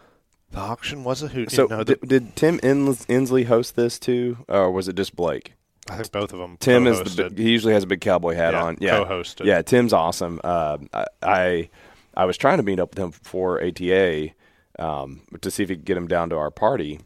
The 0.51 0.59
auction 0.59 1.05
was 1.05 1.23
a 1.23 1.29
hoot. 1.29 1.51
So 1.51 1.63
you 1.63 1.69
know, 1.71 1.85
the- 1.85 1.95
did, 1.97 2.09
did 2.09 2.37
Tim 2.37 2.61
Ins- 2.63 3.07
Inslee 3.07 3.47
host 3.47 3.77
this 3.77 3.99
too, 3.99 4.45
or 4.47 4.71
was 4.71 4.89
it 4.89 4.97
just 4.97 5.17
Blake? 5.17 5.55
I 5.89 5.97
think 5.97 6.13
both 6.13 6.33
of 6.33 6.39
them. 6.39 6.57
Tim 6.61 6.87
is 6.87 6.99
the 6.99 7.05
co-hosted. 7.25 7.39
he 7.39 7.51
usually 7.51 7.73
has 7.73 7.83
a 7.85 7.87
big 7.87 8.01
cowboy 8.01 8.35
hat 8.35 8.53
Yeah, 8.53 8.63
on. 8.65 8.77
Yeah, 8.81 8.99
co-hosted. 8.99 9.45
Yeah, 9.47 9.63
Tim's 9.63 9.93
awesome. 9.93 10.41
Uh, 10.45 10.79
I, 10.93 11.05
I 11.23 11.71
I 12.15 12.25
was 12.27 12.37
trying 12.37 12.59
to 12.59 12.63
meet 12.63 12.79
up 12.81 12.91
with 12.95 12.99
him 12.99 13.13
for 13.13 13.63
ATA 13.65 14.31
um, 14.79 15.23
to 15.41 15.51
see 15.51 15.63
if 15.63 15.69
he 15.69 15.77
could 15.77 15.85
get 15.85 15.97
him 15.97 16.07
down 16.09 16.31
to 16.31 16.37
our 16.37 16.51
party, 16.51 17.01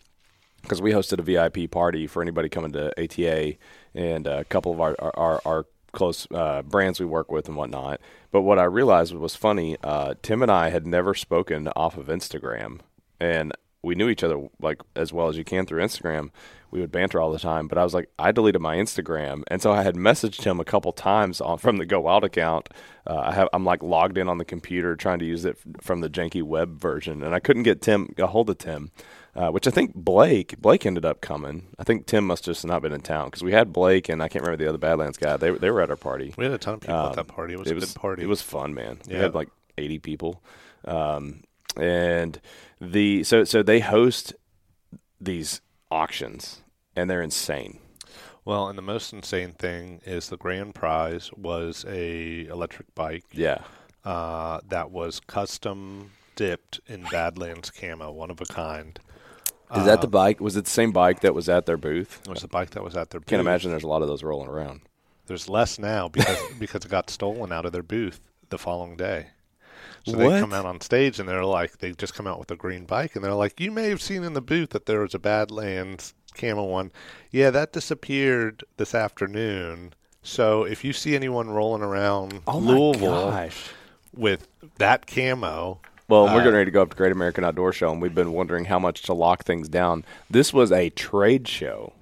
because 0.62 0.82
we 0.82 0.92
hosted 0.92 1.18
a 1.18 1.22
VIP 1.22 1.70
party 1.70 2.06
for 2.06 2.20
anybody 2.22 2.48
coming 2.48 2.72
to 2.72 2.90
ATA 3.02 3.54
and 3.94 4.26
a 4.26 4.44
couple 4.44 4.72
of 4.72 4.80
our 4.80 4.96
our, 4.98 5.40
our 5.44 5.66
close 5.92 6.26
uh, 6.32 6.60
brands 6.62 6.98
we 6.98 7.06
work 7.06 7.30
with 7.30 7.46
and 7.46 7.56
whatnot. 7.56 8.00
But 8.32 8.42
what 8.42 8.58
I 8.58 8.64
realized 8.64 9.14
was 9.14 9.36
funny. 9.36 9.76
Uh, 9.84 10.14
Tim 10.22 10.42
and 10.42 10.50
I 10.50 10.70
had 10.70 10.86
never 10.86 11.14
spoken 11.14 11.68
off 11.76 11.96
of 11.96 12.06
Instagram, 12.06 12.80
and 13.20 13.52
we 13.84 13.94
knew 13.94 14.08
each 14.08 14.24
other 14.24 14.48
like 14.60 14.80
as 14.96 15.12
well 15.12 15.28
as 15.28 15.36
you 15.36 15.44
can 15.44 15.66
through 15.66 15.82
Instagram. 15.82 16.30
We 16.70 16.80
would 16.80 16.90
banter 16.90 17.20
all 17.20 17.30
the 17.30 17.38
time, 17.38 17.68
but 17.68 17.78
I 17.78 17.84
was 17.84 17.94
like, 17.94 18.08
I 18.18 18.32
deleted 18.32 18.60
my 18.60 18.74
Instagram, 18.76 19.44
and 19.46 19.62
so 19.62 19.70
I 19.70 19.84
had 19.84 19.94
messaged 19.94 20.42
him 20.42 20.58
a 20.58 20.64
couple 20.64 20.90
times 20.90 21.40
on 21.40 21.58
from 21.58 21.76
the 21.76 21.86
Go 21.86 22.00
Wild 22.00 22.24
account. 22.24 22.68
Uh, 23.06 23.20
I 23.26 23.32
have 23.32 23.48
I'm 23.52 23.64
like 23.64 23.80
logged 23.80 24.18
in 24.18 24.28
on 24.28 24.38
the 24.38 24.44
computer 24.44 24.96
trying 24.96 25.20
to 25.20 25.24
use 25.24 25.44
it 25.44 25.56
from 25.80 26.00
the 26.00 26.10
janky 26.10 26.42
web 26.42 26.80
version, 26.80 27.22
and 27.22 27.32
I 27.32 27.38
couldn't 27.38 27.62
get 27.62 27.80
Tim 27.80 28.12
a 28.18 28.26
hold 28.26 28.50
of 28.50 28.58
Tim. 28.58 28.90
Uh, 29.36 29.50
which 29.50 29.66
I 29.66 29.72
think 29.72 29.96
Blake 29.96 30.60
Blake 30.60 30.86
ended 30.86 31.04
up 31.04 31.20
coming. 31.20 31.66
I 31.76 31.82
think 31.82 32.06
Tim 32.06 32.24
must 32.24 32.44
just 32.44 32.64
not 32.64 32.82
been 32.82 32.92
in 32.92 33.00
town 33.00 33.26
because 33.26 33.42
we 33.42 33.50
had 33.50 33.72
Blake 33.72 34.08
and 34.08 34.22
I 34.22 34.28
can't 34.28 34.44
remember 34.44 34.62
the 34.62 34.68
other 34.68 34.78
Badlands 34.78 35.18
guy. 35.18 35.36
They 35.36 35.50
they 35.50 35.70
were 35.72 35.80
at 35.80 35.90
our 35.90 35.96
party. 35.96 36.32
We 36.38 36.44
had 36.44 36.54
a 36.54 36.58
ton 36.58 36.74
of 36.74 36.80
people 36.82 36.94
Um, 36.94 37.08
at 37.10 37.16
that 37.16 37.26
party. 37.26 37.54
It 37.54 37.58
was 37.58 37.66
it 37.68 37.72
a 37.72 37.74
was 37.74 37.84
good 37.92 38.00
party. 38.00 38.22
It 38.22 38.28
was 38.28 38.42
fun, 38.42 38.74
man. 38.74 39.00
We 39.08 39.14
had 39.16 39.34
like 39.34 39.48
80 39.76 39.98
people, 39.98 40.40
um, 40.84 41.42
and 41.76 42.40
the 42.92 43.24
so 43.24 43.44
so 43.44 43.62
they 43.62 43.80
host 43.80 44.34
these 45.20 45.60
auctions 45.90 46.62
and 46.96 47.08
they're 47.10 47.22
insane. 47.22 47.78
well, 48.44 48.68
and 48.68 48.76
the 48.78 48.82
most 48.82 49.12
insane 49.12 49.52
thing 49.52 50.00
is 50.04 50.28
the 50.28 50.36
grand 50.36 50.74
prize 50.74 51.30
was 51.36 51.84
a 51.88 52.46
electric 52.46 52.94
bike 52.94 53.24
Yeah, 53.32 53.62
uh, 54.04 54.60
that 54.68 54.90
was 54.90 55.20
custom 55.20 56.10
dipped 56.36 56.80
in 56.86 57.04
Badlands 57.10 57.70
camo, 57.70 58.10
one 58.12 58.30
of 58.30 58.40
a 58.40 58.44
kind. 58.44 58.98
is 59.74 59.84
that 59.86 60.00
the 60.00 60.08
bike? 60.08 60.40
Was 60.40 60.56
it 60.56 60.64
the 60.64 60.70
same 60.70 60.92
bike 60.92 61.20
that 61.20 61.34
was 61.34 61.48
at 61.48 61.66
their 61.66 61.76
booth? 61.76 62.20
It 62.24 62.30
was 62.30 62.42
the 62.42 62.48
bike 62.48 62.70
that 62.70 62.82
was 62.84 62.96
at 62.96 63.10
their 63.10 63.20
booth. 63.20 63.28
Can't 63.28 63.40
imagine 63.40 63.70
there's 63.70 63.82
a 63.84 63.88
lot 63.88 64.02
of 64.02 64.08
those 64.08 64.22
rolling 64.22 64.48
around. 64.48 64.82
There's 65.26 65.48
less 65.48 65.78
now 65.78 66.08
because 66.08 66.38
because 66.58 66.84
it 66.84 66.90
got 66.90 67.08
stolen 67.10 67.50
out 67.52 67.64
of 67.66 67.72
their 67.72 67.82
booth 67.82 68.20
the 68.50 68.58
following 68.58 68.96
day. 68.96 69.28
So 70.06 70.16
What? 70.18 70.30
they 70.30 70.40
come 70.40 70.52
out 70.52 70.66
on 70.66 70.80
stage 70.80 71.18
and 71.20 71.28
they're 71.28 71.44
like, 71.44 71.78
they 71.78 71.92
just 71.92 72.14
come 72.14 72.26
out 72.26 72.38
with 72.38 72.50
a 72.50 72.56
green 72.56 72.84
bike 72.84 73.14
and 73.16 73.24
they're 73.24 73.32
like, 73.34 73.58
you 73.60 73.70
may 73.70 73.88
have 73.88 74.02
seen 74.02 74.22
in 74.24 74.32
the 74.34 74.40
booth 74.40 74.70
that 74.70 74.86
there 74.86 75.00
was 75.00 75.14
a 75.14 75.18
Badlands 75.18 76.14
camo 76.34 76.64
one. 76.64 76.90
Yeah, 77.30 77.50
that 77.50 77.72
disappeared 77.72 78.64
this 78.76 78.94
afternoon. 78.94 79.94
So 80.22 80.64
if 80.64 80.84
you 80.84 80.92
see 80.92 81.14
anyone 81.14 81.50
rolling 81.50 81.82
around 81.82 82.40
Oh 82.46 82.58
Louisville 82.58 83.30
gosh. 83.30 83.70
with 84.16 84.48
that 84.78 85.06
camo, 85.06 85.80
Well, 86.08 86.24
we're 86.24 86.30
Uh, 86.32 86.38
getting 86.38 86.52
ready 86.54 86.64
to 86.66 86.70
go 86.70 86.82
up 86.82 86.90
to 86.90 86.96
Great 86.96 87.12
American 87.12 87.44
Outdoor 87.44 87.72
Show, 87.72 87.90
and 87.90 88.00
we've 88.02 88.14
been 88.14 88.32
wondering 88.32 88.66
how 88.66 88.78
much 88.78 89.02
to 89.02 89.14
lock 89.14 89.44
things 89.44 89.68
down. 89.70 90.04
This 90.30 90.52
was 90.52 90.70
a 90.70 90.90
trade 90.90 91.48
show, 91.48 91.92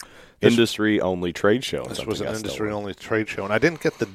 industry 0.40 1.00
only 1.00 1.32
trade 1.32 1.62
show. 1.64 1.84
This 1.84 2.04
was 2.04 2.20
an 2.20 2.34
industry 2.34 2.70
only 2.72 2.94
trade 2.94 3.28
show, 3.28 3.44
and 3.44 3.52
I 3.52 3.58
didn't 3.58 3.80
get 3.80 3.98
the 3.98 4.08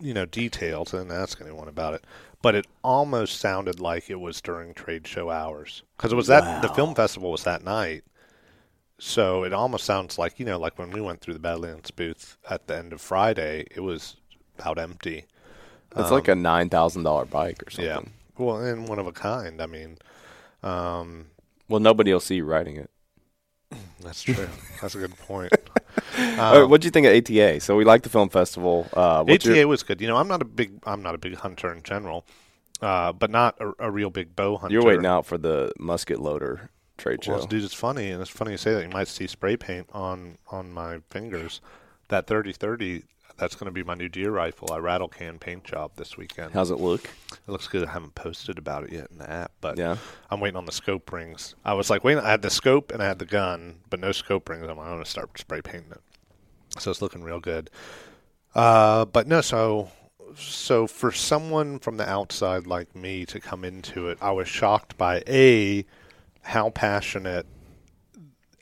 you 0.00 0.14
know 0.14 0.26
details. 0.26 0.92
I 0.94 0.98
didn't 0.98 1.12
ask 1.12 1.40
anyone 1.40 1.66
about 1.68 1.94
it, 1.94 2.04
but 2.42 2.54
it 2.54 2.66
almost 2.82 3.38
sounded 3.40 3.80
like 3.80 4.08
it 4.10 4.20
was 4.20 4.40
during 4.40 4.74
trade 4.74 5.06
show 5.06 5.30
hours 5.30 5.82
because 5.96 6.12
it 6.12 6.16
was 6.16 6.26
that 6.28 6.62
the 6.62 6.68
film 6.68 6.94
festival 6.94 7.30
was 7.30 7.44
that 7.44 7.64
night. 7.64 8.04
So 8.98 9.44
it 9.44 9.52
almost 9.52 9.84
sounds 9.84 10.18
like 10.18 10.38
you 10.38 10.46
know, 10.46 10.58
like 10.58 10.78
when 10.78 10.90
we 10.90 11.00
went 11.00 11.20
through 11.20 11.34
the 11.34 11.40
Badlands 11.40 11.90
booth 11.90 12.36
at 12.48 12.66
the 12.66 12.76
end 12.76 12.92
of 12.92 13.00
Friday, 13.00 13.66
it 13.70 13.80
was 13.80 14.16
about 14.58 14.78
empty. 14.78 15.24
It's 15.96 16.10
like 16.10 16.28
a 16.28 16.34
nine 16.34 16.68
thousand 16.68 17.04
dollar 17.04 17.24
bike 17.24 17.62
or 17.66 17.70
something. 17.70 17.86
Yeah, 17.86 18.00
well, 18.38 18.58
and 18.58 18.88
one 18.88 18.98
of 18.98 19.06
a 19.06 19.12
kind. 19.12 19.62
I 19.62 19.66
mean, 19.66 19.98
um, 20.62 21.26
Well, 21.68 21.80
nobody 21.80 22.12
will 22.12 22.20
see 22.20 22.36
you 22.36 22.44
riding 22.44 22.76
it. 22.76 22.90
that's 24.00 24.22
true. 24.22 24.48
that's 24.80 24.94
a 24.94 24.98
good 24.98 25.16
point. 25.18 25.52
Right, 26.18 26.64
what'd 26.64 26.84
you 26.84 26.90
think 26.90 27.06
of 27.06 27.14
ATA? 27.14 27.60
So 27.60 27.76
we 27.76 27.84
like 27.84 28.02
the 28.02 28.08
film 28.08 28.28
festival. 28.28 28.86
Uh, 28.96 29.24
ATA 29.28 29.54
your- 29.56 29.68
was 29.68 29.82
good. 29.82 30.00
You 30.00 30.08
know, 30.08 30.16
I'm 30.16 30.28
not 30.28 30.42
a 30.42 30.44
big 30.46 30.72
I'm 30.84 31.02
not 31.02 31.14
a 31.14 31.18
big 31.18 31.34
hunter 31.36 31.72
in 31.72 31.82
general, 31.82 32.26
uh, 32.80 33.12
but 33.12 33.30
not 33.30 33.56
a, 33.60 33.72
a 33.78 33.90
real 33.90 34.10
big 34.10 34.34
bow 34.36 34.56
hunter. 34.56 34.72
you're 34.74 34.84
waiting 34.84 35.06
out 35.06 35.26
for 35.26 35.38
the 35.38 35.72
musket 35.78 36.20
loader 36.20 36.70
trade 36.98 37.20
Well, 37.26 37.40
show. 37.42 37.46
dude, 37.46 37.64
it's 37.64 37.74
funny, 37.74 38.10
and 38.10 38.20
it's 38.22 38.30
funny 38.30 38.52
you 38.52 38.56
say 38.56 38.74
that. 38.74 38.82
You 38.82 38.88
might 38.90 39.08
see 39.08 39.26
spray 39.26 39.56
paint 39.56 39.88
on 39.92 40.38
on 40.50 40.72
my 40.72 41.00
fingers. 41.10 41.60
That 42.08 42.26
30-30, 42.28 43.02
that's 43.36 43.54
going 43.54 43.66
to 43.66 43.72
be 43.72 43.82
my 43.82 43.94
new 43.94 44.08
deer 44.08 44.30
rifle. 44.30 44.72
I 44.72 44.78
rattle 44.78 45.08
can 45.08 45.38
paint 45.38 45.64
job 45.64 45.92
this 45.96 46.16
weekend. 46.16 46.52
How's 46.52 46.70
it 46.70 46.80
look? 46.80 47.04
It 47.04 47.50
looks 47.50 47.68
good. 47.68 47.86
I 47.86 47.92
haven't 47.92 48.14
posted 48.14 48.58
about 48.58 48.84
it 48.84 48.92
yet 48.92 49.08
in 49.10 49.18
the 49.18 49.30
app, 49.30 49.52
but 49.60 49.76
Yeah. 49.78 49.96
I'm 50.30 50.40
waiting 50.40 50.56
on 50.56 50.66
the 50.66 50.72
scope 50.72 51.12
rings. 51.12 51.54
I 51.64 51.74
was 51.74 51.90
like, 51.90 52.02
wait, 52.04 52.18
I 52.18 52.30
had 52.30 52.42
the 52.42 52.50
scope 52.50 52.92
and 52.92 53.02
I 53.02 53.06
had 53.06 53.18
the 53.18 53.26
gun, 53.26 53.80
but 53.90 54.00
no 54.00 54.12
scope 54.12 54.48
rings. 54.48 54.66
I'm 54.68 54.76
going 54.76 55.02
to 55.02 55.08
start 55.08 55.38
spray 55.38 55.60
painting 55.60 55.92
it. 55.92 56.00
So 56.80 56.90
it's 56.90 57.02
looking 57.02 57.22
real 57.22 57.40
good. 57.40 57.70
Uh, 58.54 59.04
but 59.04 59.26
no, 59.26 59.40
so 59.42 59.90
so 60.38 60.86
for 60.86 61.12
someone 61.12 61.78
from 61.78 61.96
the 61.96 62.08
outside 62.08 62.66
like 62.66 62.94
me 62.94 63.24
to 63.26 63.40
come 63.40 63.64
into 63.64 64.08
it, 64.08 64.18
I 64.20 64.32
was 64.32 64.48
shocked 64.48 64.96
by 64.98 65.22
a 65.26 65.84
how 66.42 66.70
passionate 66.70 67.46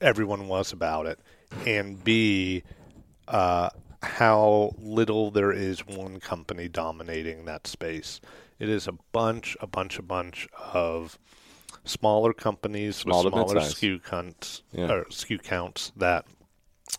everyone 0.00 0.48
was 0.48 0.72
about 0.72 1.06
it, 1.06 1.18
and 1.66 2.02
b 2.02 2.62
uh, 3.28 3.70
how 4.04 4.72
little 4.78 5.30
there 5.30 5.52
is 5.52 5.86
one 5.86 6.20
company 6.20 6.68
dominating 6.68 7.44
that 7.46 7.66
space. 7.66 8.20
It 8.58 8.68
is 8.68 8.86
a 8.86 8.92
bunch, 9.12 9.56
a 9.60 9.66
bunch, 9.66 9.98
a 9.98 10.02
bunch 10.02 10.48
of 10.72 11.18
smaller 11.84 12.32
companies 12.32 12.96
Small 12.96 13.24
with 13.24 13.32
smaller. 13.32 13.60
SKU 13.60 14.02
counts 14.02 14.62
Yeah. 14.72 14.90
or 14.92 15.04
SKU 15.06 15.42
counts 15.42 15.92
that 15.96 16.26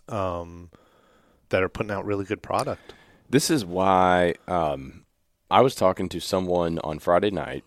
um, 0.10 0.70
that 1.50 1.64
are 1.64 1.70
putting 1.70 1.92
out 1.92 2.06
really 2.06 2.26
good 2.26 2.42
product. 2.44 2.94
This 3.30 3.50
is 3.50 3.66
why 3.66 4.36
um, 4.48 5.06
I 5.50 5.62
was 5.62 5.76
talking 5.76 6.10
to 6.10 6.20
someone 6.20 6.80
on 6.80 7.00
Friday 7.00 7.32
night, 7.32 7.64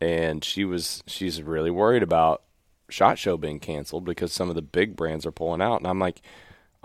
and 0.00 0.42
she 0.44 0.64
was 0.64 1.02
she's 1.06 1.42
really 1.42 1.70
worried 1.70 2.02
about 2.02 2.42
Shot 2.88 3.18
Show 3.18 3.36
being 3.36 3.60
canceled 3.60 4.04
because 4.04 4.32
some 4.32 4.48
of 4.48 4.54
the 4.54 4.62
big 4.62 4.96
brands 4.96 5.26
are 5.26 5.32
pulling 5.32 5.60
out, 5.60 5.78
and 5.78 5.86
I'm 5.86 5.98
like, 5.98 6.22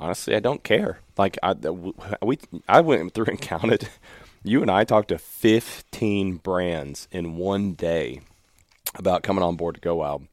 honestly, 0.01 0.35
I 0.35 0.39
don't 0.39 0.63
care. 0.63 0.99
Like 1.17 1.37
I 1.43 1.53
we 2.21 2.39
I 2.67 2.81
went 2.81 3.13
through 3.13 3.25
and 3.27 3.41
counted. 3.41 3.87
You 4.43 4.61
and 4.63 4.71
I 4.71 4.83
talked 4.83 5.09
to 5.09 5.19
15 5.19 6.37
brands 6.37 7.07
in 7.11 7.35
one 7.37 7.73
day 7.73 8.21
about 8.95 9.21
coming 9.21 9.43
on 9.43 9.55
board 9.55 9.75
to 9.75 9.81
Go 9.81 9.97
Wild. 9.97 10.27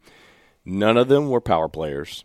None 0.64 0.96
of 0.96 1.08
them 1.08 1.28
were 1.28 1.42
power 1.42 1.68
players. 1.68 2.24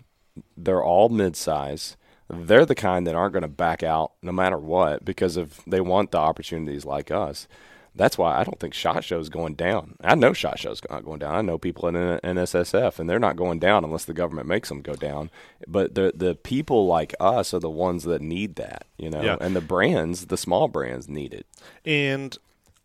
They're 0.55 0.83
all 0.83 1.09
mid-size. 1.09 1.97
They're 2.33 2.65
the 2.65 2.75
kind 2.75 3.07
that 3.07 3.15
aren't 3.15 3.33
going 3.33 3.43
to 3.43 3.47
back 3.47 3.83
out 3.83 4.13
no 4.21 4.31
matter 4.31 4.57
what 4.57 5.05
because 5.05 5.37
if 5.37 5.63
they 5.65 5.81
want 5.81 6.11
the 6.11 6.17
opportunities 6.17 6.85
like 6.85 7.11
us. 7.11 7.47
That's 7.95 8.17
why 8.17 8.39
I 8.39 8.43
don't 8.43 8.59
think 8.59 8.73
Shot 8.73 9.03
Show 9.03 9.19
is 9.19 9.29
going 9.29 9.53
down. 9.53 9.97
I 10.03 10.15
know 10.15 10.33
Shot 10.33 10.57
Show's 10.57 10.81
not 10.89 11.05
going 11.05 11.19
down. 11.19 11.35
I 11.35 11.41
know 11.41 11.59
people 11.59 11.87
in 11.87 11.93
NSSF, 11.95 12.97
and 12.97 13.07
they're 13.07 13.19
not 13.19 13.35
going 13.35 13.59
down 13.59 13.83
unless 13.83 14.05
the 14.05 14.15
government 14.15 14.47
makes 14.47 14.69
them 14.69 14.81
go 14.81 14.95
down. 14.95 15.29
But 15.67 15.93
the 15.93 16.11
the 16.15 16.33
people 16.33 16.87
like 16.87 17.13
us 17.19 17.53
are 17.53 17.59
the 17.59 17.69
ones 17.69 18.03
that 18.05 18.21
need 18.21 18.55
that, 18.55 18.87
you 18.97 19.11
know. 19.11 19.21
Yeah. 19.21 19.37
And 19.39 19.55
the 19.55 19.61
brands, 19.61 20.25
the 20.25 20.37
small 20.37 20.67
brands, 20.67 21.07
need 21.07 21.33
it. 21.33 21.45
And 21.85 22.35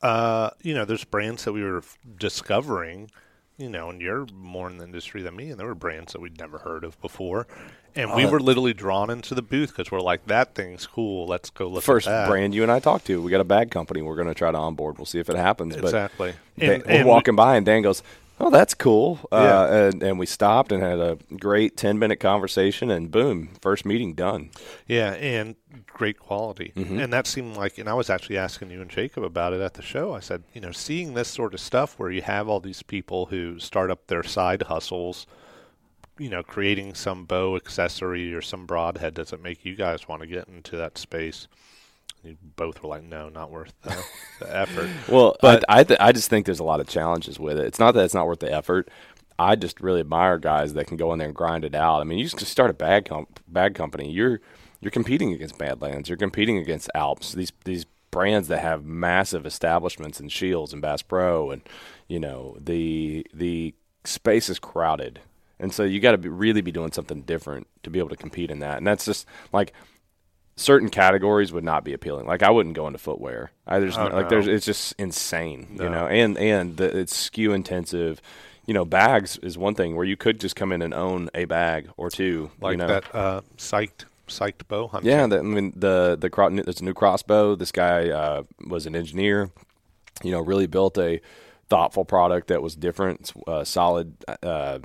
uh, 0.02 0.50
you 0.62 0.74
know, 0.74 0.84
there's 0.84 1.04
brands 1.04 1.44
that 1.44 1.52
we 1.52 1.62
were 1.62 1.82
discovering. 2.18 3.10
You 3.58 3.68
know, 3.68 3.90
and 3.90 4.00
you're 4.00 4.24
more 4.32 4.70
in 4.70 4.78
the 4.78 4.84
industry 4.84 5.20
than 5.20 5.34
me, 5.34 5.50
and 5.50 5.58
there 5.58 5.66
were 5.66 5.74
brands 5.74 6.12
that 6.12 6.20
we'd 6.20 6.38
never 6.38 6.58
heard 6.58 6.84
of 6.84 6.98
before, 7.00 7.48
and 7.96 8.14
we 8.14 8.24
Uh, 8.24 8.30
were 8.30 8.38
literally 8.38 8.72
drawn 8.72 9.10
into 9.10 9.34
the 9.34 9.42
booth 9.42 9.70
because 9.76 9.90
we're 9.90 10.00
like, 10.00 10.24
"That 10.26 10.54
thing's 10.54 10.86
cool. 10.86 11.26
Let's 11.26 11.50
go 11.50 11.66
look 11.66 11.82
First 11.82 12.06
at 12.06 12.10
that." 12.12 12.28
brand 12.28 12.54
you 12.54 12.62
and 12.62 12.70
I 12.70 12.78
talked 12.78 13.06
to, 13.06 13.20
we 13.20 13.32
got 13.32 13.40
a 13.40 13.44
bag 13.44 13.72
company. 13.72 14.00
We're 14.00 14.14
going 14.14 14.28
to 14.28 14.34
try 14.34 14.52
to 14.52 14.56
onboard. 14.56 14.96
We'll 14.96 15.06
see 15.06 15.18
if 15.18 15.28
it 15.28 15.34
happens. 15.36 15.74
But 15.74 15.84
exactly. 15.86 16.34
Dan- 16.56 16.84
we're 16.86 17.04
walking 17.04 17.34
by, 17.34 17.56
and 17.56 17.66
Dan 17.66 17.82
goes, 17.82 18.04
"Oh, 18.40 18.50
that's 18.50 18.74
cool." 18.74 19.18
Uh, 19.32 19.36
Yeah. 19.68 19.74
and, 19.88 20.02
and 20.02 20.18
we 20.18 20.26
stopped 20.26 20.72
and 20.72 20.82
had 20.82 20.98
a 20.98 21.18
great 21.38 21.76
ten 21.76 21.98
minute 21.98 22.20
conversation, 22.20 22.90
and 22.90 23.10
boom, 23.10 23.50
first 23.60 23.84
meeting 23.84 24.14
done. 24.14 24.50
Yeah, 24.86 25.12
and 25.14 25.56
great 25.86 26.18
quality. 26.18 26.72
Mm-hmm. 26.76 26.98
And 27.00 27.12
that 27.12 27.26
seemed 27.26 27.56
like, 27.56 27.78
and 27.78 27.88
I 27.88 27.94
was 27.94 28.08
actually 28.10 28.38
asking 28.38 28.70
you 28.70 28.80
and 28.80 28.90
Jacob 28.90 29.24
about 29.24 29.52
it 29.52 29.60
at 29.60 29.74
the 29.74 29.82
show. 29.82 30.14
I 30.14 30.20
said, 30.20 30.44
you 30.54 30.60
know, 30.60 30.72
seeing 30.72 31.14
this 31.14 31.28
sort 31.28 31.54
of 31.54 31.60
stuff 31.60 31.98
where 31.98 32.10
you 32.10 32.22
have 32.22 32.48
all 32.48 32.60
these 32.60 32.82
people 32.82 33.26
who 33.26 33.58
start 33.58 33.90
up 33.90 34.06
their 34.06 34.22
side 34.22 34.62
hustles, 34.62 35.26
you 36.18 36.28
know, 36.30 36.42
creating 36.42 36.94
some 36.94 37.24
bow 37.24 37.56
accessory 37.56 38.34
or 38.34 38.42
some 38.42 38.66
broadhead, 38.66 39.14
does 39.14 39.32
it 39.32 39.42
make 39.42 39.64
you 39.64 39.74
guys 39.76 40.08
want 40.08 40.20
to 40.22 40.26
get 40.26 40.48
into 40.48 40.76
that 40.76 40.98
space? 40.98 41.48
You 42.24 42.36
both 42.56 42.82
were 42.82 42.88
like, 42.88 43.04
no, 43.04 43.28
not 43.28 43.50
worth 43.50 43.72
the, 43.82 43.96
the 44.40 44.56
effort. 44.56 44.90
Well, 45.08 45.36
But- 45.40 45.64
I 45.68 45.80
I, 45.80 45.84
th- 45.84 46.00
I 46.00 46.12
just 46.12 46.28
think 46.30 46.46
there's 46.46 46.58
a 46.60 46.64
lot 46.64 46.80
of 46.80 46.88
challenges 46.88 47.38
with 47.38 47.58
it. 47.58 47.64
It's 47.66 47.78
not 47.78 47.92
that 47.94 48.04
it's 48.04 48.14
not 48.14 48.26
worth 48.26 48.40
the 48.40 48.52
effort. 48.52 48.88
I 49.38 49.54
just 49.54 49.80
really 49.80 50.00
admire 50.00 50.38
guys 50.38 50.74
that 50.74 50.88
can 50.88 50.96
go 50.96 51.12
in 51.12 51.18
there 51.20 51.28
and 51.28 51.34
grind 51.36 51.64
it 51.64 51.74
out. 51.74 52.00
I 52.00 52.04
mean, 52.04 52.18
you 52.18 52.24
just 52.28 52.44
start 52.46 52.70
a 52.70 52.74
bag 52.74 53.04
com- 53.06 53.28
bag 53.46 53.74
company. 53.76 54.10
You're 54.10 54.40
you're 54.80 54.90
competing 54.90 55.32
against 55.32 55.58
Badlands. 55.58 56.08
You're 56.08 56.18
competing 56.18 56.58
against 56.58 56.90
Alps. 56.94 57.32
These 57.34 57.52
these 57.64 57.84
brands 58.10 58.48
that 58.48 58.58
have 58.60 58.84
massive 58.84 59.46
establishments 59.46 60.18
and 60.18 60.32
Shields 60.32 60.72
and 60.72 60.82
Bass 60.82 61.02
Pro, 61.02 61.50
and 61.52 61.62
you 62.08 62.18
know 62.18 62.56
the 62.60 63.24
the 63.32 63.74
space 64.04 64.48
is 64.48 64.58
crowded. 64.58 65.20
and 65.60 65.72
so 65.72 65.84
you 65.84 66.00
got 66.00 66.20
to 66.20 66.30
really 66.30 66.60
be 66.60 66.72
doing 66.72 66.90
something 66.92 67.22
different 67.22 67.66
to 67.84 67.90
be 67.90 67.98
able 68.00 68.08
to 68.08 68.16
compete 68.16 68.50
in 68.50 68.58
that. 68.60 68.78
And 68.78 68.86
that's 68.86 69.04
just 69.04 69.24
like 69.52 69.72
certain 70.58 70.88
categories 70.90 71.52
would 71.52 71.62
not 71.64 71.84
be 71.84 71.92
appealing. 71.92 72.26
Like 72.26 72.42
I 72.42 72.50
wouldn't 72.50 72.74
go 72.74 72.86
into 72.86 72.98
footwear. 72.98 73.52
I 73.66 73.78
there's 73.78 73.96
Oh, 73.96 74.08
no- 74.08 74.16
like 74.16 74.28
there's 74.28 74.46
it's 74.48 74.66
just 74.66 74.94
insane, 74.98 75.68
you 75.80 75.88
know. 75.88 76.06
And 76.06 76.36
and 76.36 76.76
the, 76.76 76.98
it's 76.98 77.30
SKU 77.30 77.54
intensive. 77.54 78.20
You 78.66 78.74
know, 78.74 78.84
bags 78.84 79.38
is 79.38 79.56
one 79.56 79.74
thing 79.74 79.96
where 79.96 80.04
you 80.04 80.16
could 80.16 80.38
just 80.40 80.54
come 80.56 80.72
in 80.72 80.82
and 80.82 80.92
own 80.92 81.30
a 81.34 81.46
bag 81.46 81.88
or 81.96 82.10
two. 82.10 82.50
like 82.60 82.72
you 82.72 82.76
know? 82.78 82.86
that 82.88 83.14
uh, 83.14 83.40
psyched 83.56 84.04
psyched 84.26 84.68
bow. 84.68 84.90
Yeah, 85.02 85.26
the, 85.26 85.38
I 85.38 85.42
mean 85.42 85.72
the 85.74 86.18
the 86.20 86.28
cro- 86.28 86.50
there's 86.50 86.80
a 86.80 86.84
new 86.84 86.92
crossbow. 86.92 87.54
This 87.54 87.72
guy 87.72 88.10
uh, 88.10 88.42
was 88.66 88.84
an 88.86 88.94
engineer. 88.94 89.50
You 90.22 90.32
know, 90.32 90.40
really 90.40 90.66
built 90.66 90.98
a 90.98 91.20
thoughtful 91.70 92.04
product 92.04 92.48
that 92.48 92.60
was 92.60 92.74
different. 92.74 93.32
Uh, 93.46 93.62
solid 93.64 94.16
uh, 94.42 94.80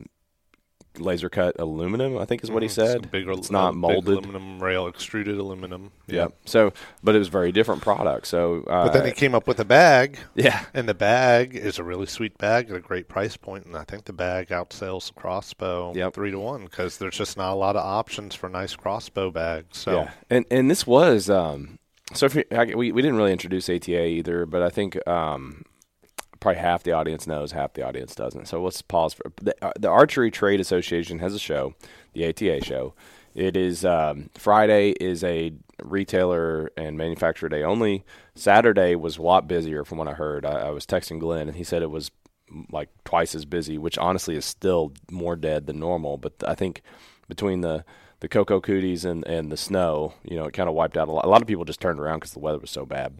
laser 0.99 1.29
cut 1.29 1.55
aluminum, 1.59 2.17
I 2.17 2.25
think 2.25 2.43
is 2.43 2.51
what 2.51 2.61
he 2.63 2.69
Mhm. 2.69 2.71
said. 2.71 3.01
Some 3.03 3.09
big, 3.11 3.27
it's 3.27 3.49
not 3.51 3.69
uh, 3.69 3.71
big 3.71 3.79
molded. 3.79 4.07
aluminum 4.25 4.61
rail, 4.63 4.87
extruded 4.87 5.37
aluminum. 5.37 5.91
Yeah. 6.07 6.27
So, 6.45 6.71
but 7.03 7.15
it 7.15 7.19
was 7.19 7.27
a 7.29 7.31
very 7.31 7.51
different 7.51 7.81
product. 7.81 8.27
So, 8.27 8.63
uh, 8.67 8.85
But 8.85 8.93
then 8.93 9.05
he 9.05 9.11
came 9.11 9.33
up 9.35 9.47
with 9.47 9.59
a 9.59 9.65
bag, 9.65 10.19
yeah, 10.35 10.65
and 10.73 10.87
the 10.87 10.93
bag 10.93 11.55
is 11.55 11.79
a 11.79 11.83
really 11.83 12.05
sweet 12.05 12.37
bag 12.37 12.69
at 12.69 12.75
a 12.75 12.79
great 12.79 13.07
price 13.07 13.37
point, 13.37 13.65
and 13.65 13.75
I 13.75 13.83
think 13.83 14.05
the 14.05 14.13
bag 14.13 14.49
outsells 14.49 15.07
the 15.07 15.13
crossbow 15.13 15.93
Yep. 15.95 16.13
three 16.13 16.31
to 16.31 16.39
one 16.39 16.65
because 16.65 16.97
there's 16.97 17.17
just 17.17 17.37
not 17.37 17.51
a 17.53 17.55
lot 17.55 17.75
of 17.75 17.83
options 17.85 18.35
for 18.35 18.49
nice 18.49 18.75
crossbow 18.75 19.31
bags. 19.31 19.77
So 19.77 19.91
Yeah, 19.91 20.11
and 20.29 20.45
and 20.51 20.69
this 20.69 20.85
was 20.85 21.29
um, 21.29 21.79
so 22.13 22.25
if 22.27 22.35
you, 22.35 22.43
I, 22.51 22.65
we 22.75 22.91
we 22.91 23.01
didn't 23.01 23.15
really 23.17 23.31
introduce 23.31 23.69
ATA 23.69 24.05
either, 24.05 24.45
but 24.45 24.61
I 24.61 24.69
think 24.69 25.05
um, 25.07 25.63
probably 26.43 26.61
half 26.61 26.83
the 26.83 26.91
audience 26.91 27.25
knows, 27.25 27.53
half 27.53 27.71
the 27.73 27.81
audience 27.81 28.13
doesn't. 28.13 28.49
So 28.49 28.61
let's 28.61 28.81
pause 28.81 29.13
for 29.13 29.31
the, 29.41 29.55
uh, 29.65 29.71
the 29.79 29.87
Archery 29.87 30.29
Trade 30.29 30.59
Association 30.59 31.19
has 31.19 31.33
a 31.33 31.39
show, 31.39 31.73
the 32.11 32.27
ATA 32.27 32.63
show. 32.63 32.93
It 33.33 33.55
is 33.55 33.85
um, 33.85 34.29
Friday 34.37 34.89
is 34.91 35.23
a 35.23 35.53
retailer 35.81 36.69
and 36.75 36.97
manufacturer 36.97 37.47
day 37.47 37.63
only. 37.63 38.03
Saturday 38.35 38.93
was 38.93 39.17
a 39.17 39.21
lot 39.21 39.47
busier 39.47 39.85
from 39.85 39.97
what 39.97 40.09
I 40.09 40.13
heard. 40.13 40.45
I, 40.45 40.67
I 40.67 40.69
was 40.71 40.85
texting 40.85 41.17
Glenn 41.17 41.47
and 41.47 41.55
he 41.55 41.63
said 41.63 41.81
it 41.81 41.89
was 41.89 42.11
like 42.69 42.89
twice 43.05 43.33
as 43.33 43.45
busy, 43.45 43.77
which 43.77 43.97
honestly 43.97 44.35
is 44.35 44.43
still 44.43 44.91
more 45.09 45.37
dead 45.37 45.65
than 45.65 45.79
normal. 45.79 46.17
But 46.17 46.33
I 46.45 46.55
think 46.55 46.81
between 47.29 47.61
the 47.61 47.85
the 48.19 48.27
cocoa 48.29 48.61
cooties 48.61 49.03
and, 49.03 49.25
and 49.27 49.51
the 49.51 49.57
snow, 49.57 50.13
you 50.23 50.37
know, 50.37 50.45
it 50.45 50.53
kind 50.53 50.69
of 50.69 50.75
wiped 50.75 50.97
out 50.97 51.09
a 51.09 51.11
lot. 51.11 51.25
A 51.25 51.27
lot 51.29 51.41
of 51.41 51.47
people 51.47 51.65
just 51.65 51.81
turned 51.81 51.99
around 51.99 52.19
because 52.19 52.31
the 52.31 52.39
weather 52.39 52.59
was 52.59 52.71
so 52.71 52.85
bad 52.85 53.13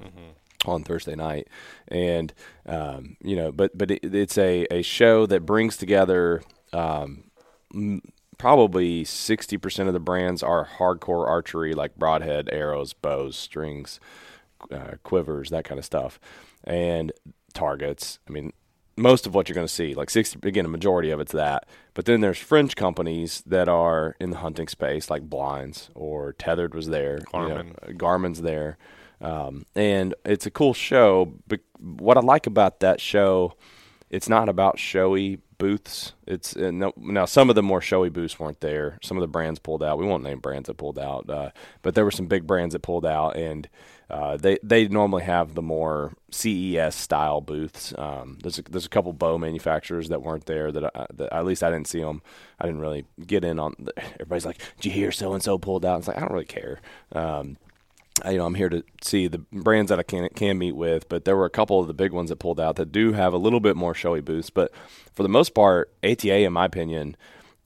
on 0.66 0.84
Thursday 0.84 1.16
night, 1.16 1.48
and 1.88 2.34
um, 2.66 3.18
you 3.22 3.36
know, 3.36 3.52
but 3.52 3.78
but 3.78 3.92
it, 3.92 4.04
it's 4.04 4.38
a, 4.38 4.66
a 4.72 4.82
show 4.82 5.26
that 5.26 5.46
brings 5.46 5.78
together 5.78 6.42
um, 6.72 7.26
probably 8.38 9.04
sixty 9.04 9.58
percent 9.58 9.88
of 9.88 9.94
the 9.94 10.00
brands 10.00 10.44
are 10.44 10.68
hardcore 10.78 11.28
archery, 11.28 11.74
like 11.74 11.96
broadhead, 11.96 12.50
arrows, 12.52 12.94
bows, 12.94 13.36
strings, 13.36 14.00
uh, 14.72 14.96
quivers, 15.04 15.50
that 15.50 15.66
kind 15.66 15.80
of 15.80 15.86
stuff, 15.86 16.20
and 16.64 17.12
targets. 17.54 18.20
I 18.28 18.32
mean, 18.32 18.54
most 18.96 19.26
of 19.26 19.34
what 19.34 19.50
you're 19.50 19.56
going 19.56 19.68
to 19.68 19.74
see, 19.74 19.94
like 19.94 20.10
60, 20.10 20.48
again, 20.48 20.66
a 20.66 20.70
majority 20.70 21.10
of 21.10 21.20
it's 21.20 21.32
that. 21.32 21.68
But 21.94 22.06
then 22.06 22.22
there's 22.22 22.38
fringe 22.38 22.76
companies 22.76 23.44
that 23.46 23.68
are 23.68 24.16
in 24.20 24.32
the 24.32 24.38
hunting 24.38 24.68
space, 24.68 25.10
like 25.10 25.30
Blinds 25.30 25.90
or 25.96 26.34
Tethered 26.34 26.76
was 26.76 26.88
there, 26.88 27.20
you 27.34 27.40
know, 27.40 27.64
Garmin. 27.64 27.98
Garmin's 27.98 28.42
there, 28.42 28.78
um, 29.24 29.66
and 29.74 30.14
it's 30.26 30.46
a 30.46 30.52
cool 30.52 30.74
show. 30.74 31.34
But 31.48 31.62
what 31.80 32.18
I 32.18 32.22
like 32.22 32.46
about 32.46 32.82
that 32.82 33.02
show, 33.02 33.56
it's 34.10 34.30
not 34.30 34.50
about 34.50 34.78
showy 34.78 35.40
booths. 35.58 36.12
It's 36.28 36.56
uh, 36.58 36.72
no, 36.72 36.94
now 36.98 37.26
some 37.26 37.50
of 37.50 37.56
the 37.56 37.64
more 37.64 37.80
showy 37.82 38.10
booths 38.10 38.38
weren't 38.38 38.60
there. 38.60 39.00
Some 39.02 39.16
of 39.18 39.22
the 39.22 39.28
brands 39.28 39.60
pulled 39.60 39.82
out. 39.82 39.98
We 39.98 40.06
won't 40.06 40.24
name 40.24 40.40
brands 40.40 40.68
that 40.68 40.76
pulled 40.76 41.00
out, 41.00 41.30
uh, 41.30 41.52
but 41.82 41.96
there 41.96 42.04
were 42.04 42.12
some 42.12 42.28
big 42.28 42.46
brands 42.46 42.74
that 42.74 42.82
pulled 42.82 43.06
out, 43.06 43.38
and 43.38 43.70
uh, 44.10 44.36
they 44.36 44.60
they 44.62 44.90
normally 44.90 45.24
have 45.24 45.56
the 45.56 45.62
more 45.62 46.14
CES 46.32 46.96
style 46.96 47.40
booths. 47.40 47.94
Um, 47.98 48.40
there's 48.44 48.60
a, 48.60 48.64
there's 48.64 48.86
a 48.86 48.90
couple 48.90 49.14
bow 49.14 49.38
manufacturers 49.38 50.10
that 50.10 50.22
weren't 50.22 50.48
there 50.48 50.70
that, 50.72 50.84
I, 50.84 51.06
that 51.14 51.34
at 51.34 51.46
least 51.46 51.64
I 51.64 51.72
didn't 51.72 51.88
see 51.88 52.02
them. 52.02 52.22
I 52.60 52.66
didn't 52.66 52.82
really 52.82 53.06
get 53.26 53.46
in 53.46 53.58
on. 53.58 53.74
The, 53.80 53.94
everybody's 54.16 54.46
like, 54.46 54.60
"Did 54.76 54.86
you 54.86 54.92
hear 54.92 55.14
so 55.14 55.34
and 55.34 55.42
so 55.42 55.58
pulled 55.58 55.86
out?" 55.86 56.00
It's 56.00 56.10
like 56.10 56.18
I 56.18 56.20
don't 56.20 56.34
really 56.34 56.44
care. 56.44 56.82
Um, 57.14 57.56
you 58.30 58.38
know, 58.38 58.46
I'm 58.46 58.56
here 58.56 58.70
to 58.70 58.84
see 59.02 59.28
the 59.28 59.40
brands 59.52 59.90
that 59.90 60.00
I 60.00 60.04
can 60.04 60.30
can 60.30 60.58
meet 60.58 60.76
with, 60.76 61.10
but 61.10 61.26
there 61.26 61.36
were 61.36 61.46
a 61.46 61.50
couple 61.50 61.80
of 61.80 61.88
the 61.88 61.94
big 61.94 62.12
ones 62.12 62.30
that 62.30 62.38
pulled 62.38 62.60
out 62.60 62.76
that 62.76 62.92
do 62.92 63.14
have 63.14 63.34
a 63.34 63.38
little 63.38 63.60
bit 63.60 63.76
more 63.76 63.94
showy 63.94 64.22
booths. 64.22 64.50
But 64.50 64.72
for 65.14 65.24
the 65.24 65.30
most 65.30 65.54
part, 65.54 65.92
ATA, 66.04 66.40
in 66.40 66.54
my 66.54 66.66
opinion, 66.66 67.16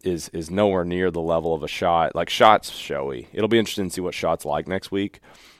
is 0.03 0.29
is 0.29 0.49
nowhere 0.49 0.85
near 0.85 1.11
the 1.11 1.21
level 1.21 1.53
of 1.53 1.63
a 1.63 1.67
shot. 1.67 2.15
Like 2.15 2.29
shots 2.29 2.71
showy. 2.71 3.27
It'll 3.33 3.49
be 3.49 3.59
interesting 3.59 3.89
to 3.89 3.93
see 3.93 4.01
what 4.01 4.13
shots 4.13 4.45
like 4.45 4.67
next 4.67 4.91
week. 4.91 5.19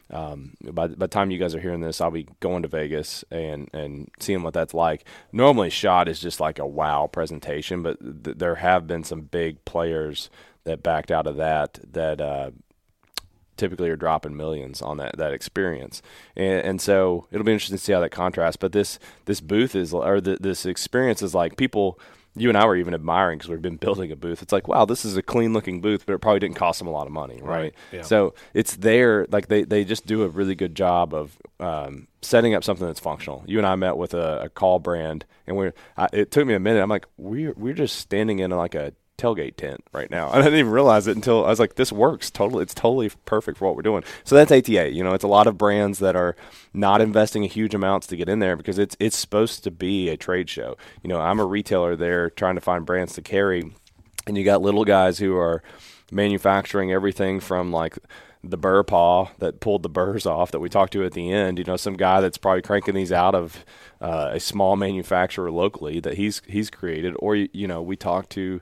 Um, 0.09 0.55
by, 0.61 0.87
by 0.87 0.95
the 0.95 1.07
time 1.09 1.31
you 1.31 1.37
guys 1.37 1.53
are 1.53 1.59
hearing 1.59 1.81
this, 1.81 1.99
I'll 1.99 2.11
be 2.11 2.27
going 2.39 2.61
to 2.61 2.69
Vegas 2.69 3.25
and, 3.29 3.69
and 3.73 4.09
seeing 4.19 4.41
what 4.41 4.53
that's 4.53 4.73
like. 4.73 5.03
Normally, 5.33 5.69
shot 5.69 6.07
is 6.07 6.21
just 6.21 6.39
like 6.39 6.59
a 6.59 6.65
wow 6.65 7.07
presentation, 7.07 7.83
but 7.83 7.99
th- 8.23 8.37
there 8.37 8.55
have 8.55 8.87
been 8.87 9.03
some 9.03 9.21
big 9.21 9.63
players 9.65 10.29
that 10.63 10.83
backed 10.83 11.11
out 11.11 11.27
of 11.27 11.35
that 11.37 11.79
that 11.91 12.21
uh, 12.21 12.51
typically 13.57 13.89
are 13.89 13.95
dropping 13.95 14.37
millions 14.37 14.81
on 14.81 14.97
that 14.97 15.17
that 15.17 15.33
experience, 15.33 16.01
and, 16.35 16.65
and 16.65 16.81
so 16.81 17.27
it'll 17.31 17.45
be 17.45 17.51
interesting 17.51 17.77
to 17.77 17.83
see 17.83 17.93
how 17.93 17.99
that 17.99 18.11
contrasts. 18.11 18.57
But 18.57 18.71
this 18.71 18.99
this 19.25 19.41
booth 19.41 19.75
is 19.75 19.93
or 19.93 20.21
the, 20.21 20.37
this 20.39 20.65
experience 20.65 21.21
is 21.21 21.33
like 21.35 21.57
people. 21.57 21.99
You 22.39 22.49
and 22.49 22.57
I 22.57 22.67
were 22.67 22.75
even 22.75 22.93
admiring 22.93 23.39
because 23.39 23.49
we've 23.49 23.63
been 23.63 23.77
building 23.77 24.11
a 24.11 24.15
booth. 24.15 24.43
It's 24.43 24.53
like, 24.53 24.67
wow, 24.67 24.85
this 24.85 25.03
is 25.03 25.17
a 25.17 25.23
clean 25.23 25.53
looking 25.53 25.81
booth, 25.81 26.05
but 26.05 26.13
it 26.13 26.19
probably 26.19 26.39
didn't 26.39 26.55
cost 26.55 26.77
them 26.77 26.87
a 26.87 26.91
lot 26.91 27.07
of 27.07 27.11
money, 27.11 27.39
right? 27.41 27.57
Right, 27.57 27.73
yeah. 27.91 28.03
So 28.03 28.35
it's 28.53 28.75
there. 28.75 29.25
Like 29.31 29.47
they, 29.47 29.63
they 29.63 29.83
just 29.83 30.05
do 30.05 30.21
a 30.21 30.27
really 30.27 30.53
good 30.53 30.75
job 30.75 31.15
of 31.15 31.35
um, 31.59 32.07
setting 32.21 32.53
up 32.53 32.63
something 32.63 32.85
that's 32.85 32.99
functional. 32.99 33.43
You 33.47 33.57
and 33.57 33.65
I 33.65 33.75
met 33.75 33.97
with 33.97 34.13
a, 34.13 34.41
a 34.43 34.49
call 34.49 34.77
brand, 34.77 35.25
and 35.47 35.57
we're. 35.57 35.73
I, 35.97 36.09
it 36.13 36.29
took 36.29 36.45
me 36.45 36.53
a 36.53 36.59
minute. 36.59 36.83
I'm 36.83 36.91
like, 36.91 37.07
we're 37.17 37.53
we're 37.57 37.73
just 37.73 37.95
standing 37.95 38.37
in 38.37 38.51
like 38.51 38.75
a 38.75 38.93
tailgate 39.17 39.55
tent 39.55 39.83
right 39.91 40.09
now. 40.09 40.31
And 40.37 40.41
I 40.41 40.45
didn't 40.45 40.59
even 40.59 40.71
realize 40.71 41.07
it 41.07 41.15
until 41.15 41.45
I 41.45 41.49
was 41.49 41.59
like, 41.59 41.75
this 41.75 41.91
works 41.91 42.29
totally. 42.29 42.63
It's 42.63 42.73
totally 42.73 43.09
perfect 43.25 43.57
for 43.57 43.65
what 43.65 43.75
we're 43.75 43.81
doing. 43.81 44.03
So 44.23 44.35
that's 44.35 44.51
ATA. 44.51 44.91
You 44.91 45.03
know, 45.03 45.13
it's 45.13 45.23
a 45.23 45.27
lot 45.27 45.47
of 45.47 45.57
brands 45.57 45.99
that 45.99 46.15
are 46.15 46.35
not 46.73 47.01
investing 47.01 47.43
huge 47.43 47.73
amounts 47.73 48.07
to 48.07 48.17
get 48.17 48.29
in 48.29 48.39
there 48.39 48.55
because 48.55 48.77
it's 48.77 48.95
it's 48.99 49.17
supposed 49.17 49.63
to 49.63 49.71
be 49.71 50.09
a 50.09 50.17
trade 50.17 50.49
show. 50.49 50.77
You 51.01 51.09
know, 51.09 51.19
I'm 51.19 51.39
a 51.39 51.45
retailer 51.45 51.95
there 51.95 52.29
trying 52.29 52.55
to 52.55 52.61
find 52.61 52.85
brands 52.85 53.13
to 53.13 53.21
carry, 53.21 53.73
and 54.27 54.37
you 54.37 54.43
got 54.43 54.61
little 54.61 54.85
guys 54.85 55.19
who 55.19 55.35
are 55.37 55.63
manufacturing 56.11 56.91
everything 56.91 57.39
from 57.39 57.71
like 57.71 57.97
the 58.43 58.57
burr 58.57 58.83
paw 58.83 59.29
that 59.39 59.59
pulled 59.59 59.83
the 59.83 59.89
burrs 59.89 60.25
off 60.25 60.51
that 60.51 60.59
we 60.59 60.69
talked 60.69 60.93
to 60.93 61.03
at 61.03 61.13
the 61.13 61.31
end. 61.31 61.57
You 61.57 61.65
know, 61.65 61.77
some 61.77 61.95
guy 61.95 62.21
that's 62.21 62.37
probably 62.37 62.61
cranking 62.61 62.95
these 62.95 63.11
out 63.11 63.35
of 63.35 63.65
uh, 63.99 64.31
a 64.33 64.39
small 64.39 64.75
manufacturer 64.75 65.51
locally 65.51 65.99
that 66.01 66.15
he's 66.15 66.41
he's 66.47 66.69
created, 66.69 67.15
or 67.19 67.35
you 67.35 67.67
know, 67.67 67.81
we 67.81 67.95
talked 67.95 68.29
to 68.31 68.61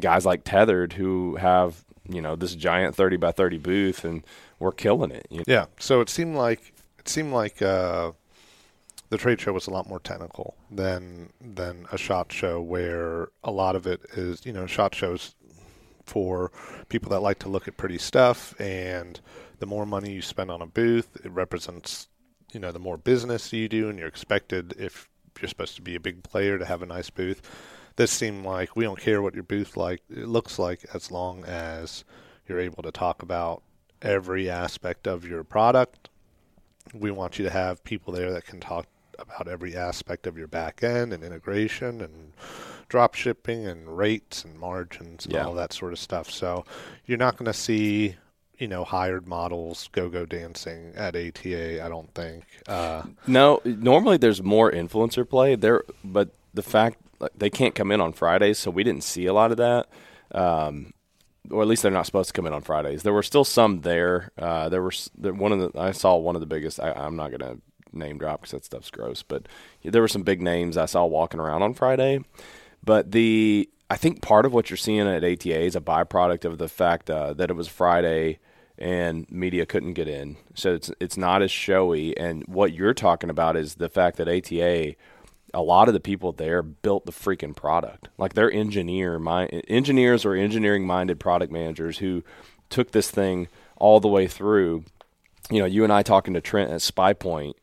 guys 0.00 0.26
like 0.26 0.42
Tethered 0.44 0.94
who 0.94 1.36
have 1.36 1.84
you 2.08 2.20
know 2.20 2.36
this 2.36 2.54
giant 2.54 2.94
thirty 2.94 3.16
by 3.16 3.32
thirty 3.32 3.58
booth 3.58 4.04
and 4.04 4.24
we're 4.58 4.72
killing 4.72 5.10
it. 5.10 5.26
You 5.30 5.38
know? 5.38 5.44
Yeah. 5.46 5.66
So 5.78 6.00
it 6.00 6.08
seemed 6.08 6.36
like 6.36 6.74
it 6.98 7.08
seemed 7.08 7.32
like 7.32 7.62
uh, 7.62 8.12
the 9.10 9.18
trade 9.18 9.40
show 9.40 9.52
was 9.52 9.66
a 9.66 9.70
lot 9.70 9.88
more 9.88 10.00
technical 10.00 10.54
than 10.70 11.30
than 11.40 11.86
a 11.92 11.98
shot 11.98 12.32
show, 12.32 12.60
where 12.60 13.28
a 13.42 13.50
lot 13.50 13.76
of 13.76 13.86
it 13.86 14.02
is 14.16 14.44
you 14.44 14.52
know 14.52 14.66
shot 14.66 14.94
shows 14.94 15.34
for 16.04 16.52
people 16.88 17.10
that 17.10 17.20
like 17.20 17.38
to 17.40 17.48
look 17.48 17.68
at 17.68 17.76
pretty 17.76 17.98
stuff, 17.98 18.58
and 18.60 19.20
the 19.58 19.66
more 19.66 19.86
money 19.86 20.12
you 20.12 20.22
spend 20.22 20.50
on 20.50 20.60
a 20.60 20.66
booth, 20.66 21.16
it 21.24 21.30
represents 21.30 22.08
you 22.52 22.60
know 22.60 22.72
the 22.72 22.78
more 22.78 22.96
business 22.96 23.52
you 23.52 23.68
do, 23.68 23.88
and 23.88 23.98
you're 23.98 24.08
expected 24.08 24.74
if 24.78 25.08
you're 25.40 25.48
supposed 25.48 25.76
to 25.76 25.82
be 25.82 25.94
a 25.94 26.00
big 26.00 26.22
player 26.22 26.58
to 26.58 26.64
have 26.64 26.82
a 26.82 26.86
nice 26.86 27.10
booth. 27.10 27.42
This 27.96 28.10
seemed 28.10 28.44
like 28.44 28.74
we 28.76 28.84
don't 28.84 28.98
care 29.00 29.22
what 29.22 29.34
your 29.34 29.44
booth 29.44 29.76
like 29.76 30.02
it 30.10 30.26
looks 30.26 30.58
like 30.58 30.84
as 30.92 31.10
long 31.10 31.44
as 31.44 32.04
you're 32.48 32.60
able 32.60 32.82
to 32.82 32.90
talk 32.90 33.22
about 33.22 33.62
every 34.02 34.50
aspect 34.50 35.06
of 35.06 35.24
your 35.26 35.44
product. 35.44 36.08
We 36.92 37.10
want 37.10 37.38
you 37.38 37.44
to 37.44 37.50
have 37.50 37.82
people 37.84 38.12
there 38.12 38.32
that 38.32 38.46
can 38.46 38.60
talk 38.60 38.86
about 39.18 39.46
every 39.48 39.76
aspect 39.76 40.26
of 40.26 40.36
your 40.36 40.48
back 40.48 40.82
end 40.82 41.12
and 41.12 41.22
integration 41.22 42.00
and 42.00 42.32
drop 42.88 43.14
shipping 43.14 43.66
and 43.66 43.96
rates 43.96 44.44
and 44.44 44.58
margins 44.58 45.24
and 45.24 45.34
Yeah. 45.34 45.46
all 45.46 45.54
that 45.54 45.72
sort 45.72 45.92
of 45.92 45.98
stuff. 45.98 46.30
So 46.30 46.64
you're 47.06 47.16
not 47.16 47.36
going 47.36 47.46
to 47.46 47.52
see, 47.58 48.16
you 48.58 48.66
know, 48.68 48.82
hired 48.84 49.26
models 49.26 49.88
go 49.92 50.08
go 50.08 50.26
dancing 50.26 50.92
at 50.96 51.14
ATA. 51.16 51.82
I 51.84 51.88
don't 51.88 52.12
think. 52.14 52.44
Uh, 52.66 53.04
No, 53.26 53.60
normally 53.64 54.16
there's 54.16 54.42
more 54.42 54.70
influencer 54.70 55.26
play 55.28 55.54
there, 55.54 55.84
but 56.02 56.30
the 56.52 56.62
fact 56.62 56.98
they 57.36 57.50
can't 57.50 57.74
come 57.74 57.90
in 57.90 58.00
on 58.00 58.12
Fridays, 58.12 58.58
so 58.58 58.70
we 58.70 58.84
didn't 58.84 59.04
see 59.04 59.26
a 59.26 59.32
lot 59.32 59.50
of 59.50 59.56
that. 59.58 59.88
Um, 60.32 60.92
or 61.50 61.62
at 61.62 61.68
least 61.68 61.82
they're 61.82 61.92
not 61.92 62.06
supposed 62.06 62.28
to 62.28 62.32
come 62.32 62.46
in 62.46 62.52
on 62.52 62.62
Fridays. 62.62 63.02
There 63.02 63.12
were 63.12 63.22
still 63.22 63.44
some 63.44 63.82
there. 63.82 64.30
Uh, 64.38 64.68
there 64.68 64.82
were 64.82 64.92
there, 65.16 65.34
one 65.34 65.52
of 65.52 65.72
the 65.72 65.78
I 65.78 65.92
saw 65.92 66.16
one 66.16 66.36
of 66.36 66.40
the 66.40 66.46
biggest. 66.46 66.80
I, 66.80 66.92
I'm 66.92 67.16
not 67.16 67.30
gonna 67.30 67.58
name 67.92 68.18
drop 68.18 68.40
because 68.40 68.52
that 68.52 68.64
stuff's 68.64 68.90
gross, 68.90 69.22
but 69.22 69.46
there 69.82 70.02
were 70.02 70.08
some 70.08 70.22
big 70.22 70.40
names 70.40 70.76
I 70.76 70.86
saw 70.86 71.04
walking 71.04 71.40
around 71.40 71.62
on 71.62 71.74
Friday. 71.74 72.20
But 72.82 73.12
the 73.12 73.68
I 73.90 73.96
think 73.96 74.22
part 74.22 74.46
of 74.46 74.52
what 74.52 74.70
you're 74.70 74.76
seeing 74.76 75.00
at 75.00 75.24
ATA 75.24 75.60
is 75.60 75.76
a 75.76 75.80
byproduct 75.80 76.44
of 76.44 76.58
the 76.58 76.68
fact 76.68 77.10
uh, 77.10 77.34
that 77.34 77.50
it 77.50 77.54
was 77.54 77.68
Friday 77.68 78.38
and 78.78 79.30
media 79.30 79.66
couldn't 79.66 79.92
get 79.92 80.08
in, 80.08 80.36
so 80.54 80.74
it's 80.74 80.90
it's 80.98 81.16
not 81.16 81.42
as 81.42 81.50
showy. 81.50 82.16
And 82.16 82.44
what 82.46 82.72
you're 82.72 82.94
talking 82.94 83.30
about 83.30 83.56
is 83.56 83.76
the 83.76 83.88
fact 83.88 84.16
that 84.16 84.28
ATA, 84.28 84.96
a 85.54 85.62
lot 85.62 85.88
of 85.88 85.94
the 85.94 86.00
people 86.00 86.32
there 86.32 86.62
built 86.62 87.06
the 87.06 87.12
freaking 87.12 87.56
product. 87.56 88.08
Like 88.18 88.34
they're 88.34 88.52
engineer 88.52 89.18
my 89.18 89.46
engineers 89.46 90.24
or 90.24 90.34
engineering 90.34 90.86
minded 90.86 91.20
product 91.20 91.52
managers 91.52 91.98
who 91.98 92.22
took 92.68 92.90
this 92.90 93.10
thing 93.10 93.48
all 93.76 94.00
the 94.00 94.08
way 94.08 94.26
through. 94.26 94.84
You 95.50 95.60
know, 95.60 95.66
you 95.66 95.84
and 95.84 95.92
I 95.92 96.02
talking 96.02 96.34
to 96.34 96.40
Trent 96.40 96.70
at 96.70 96.82
Spy 96.82 97.12
Point 97.12 97.56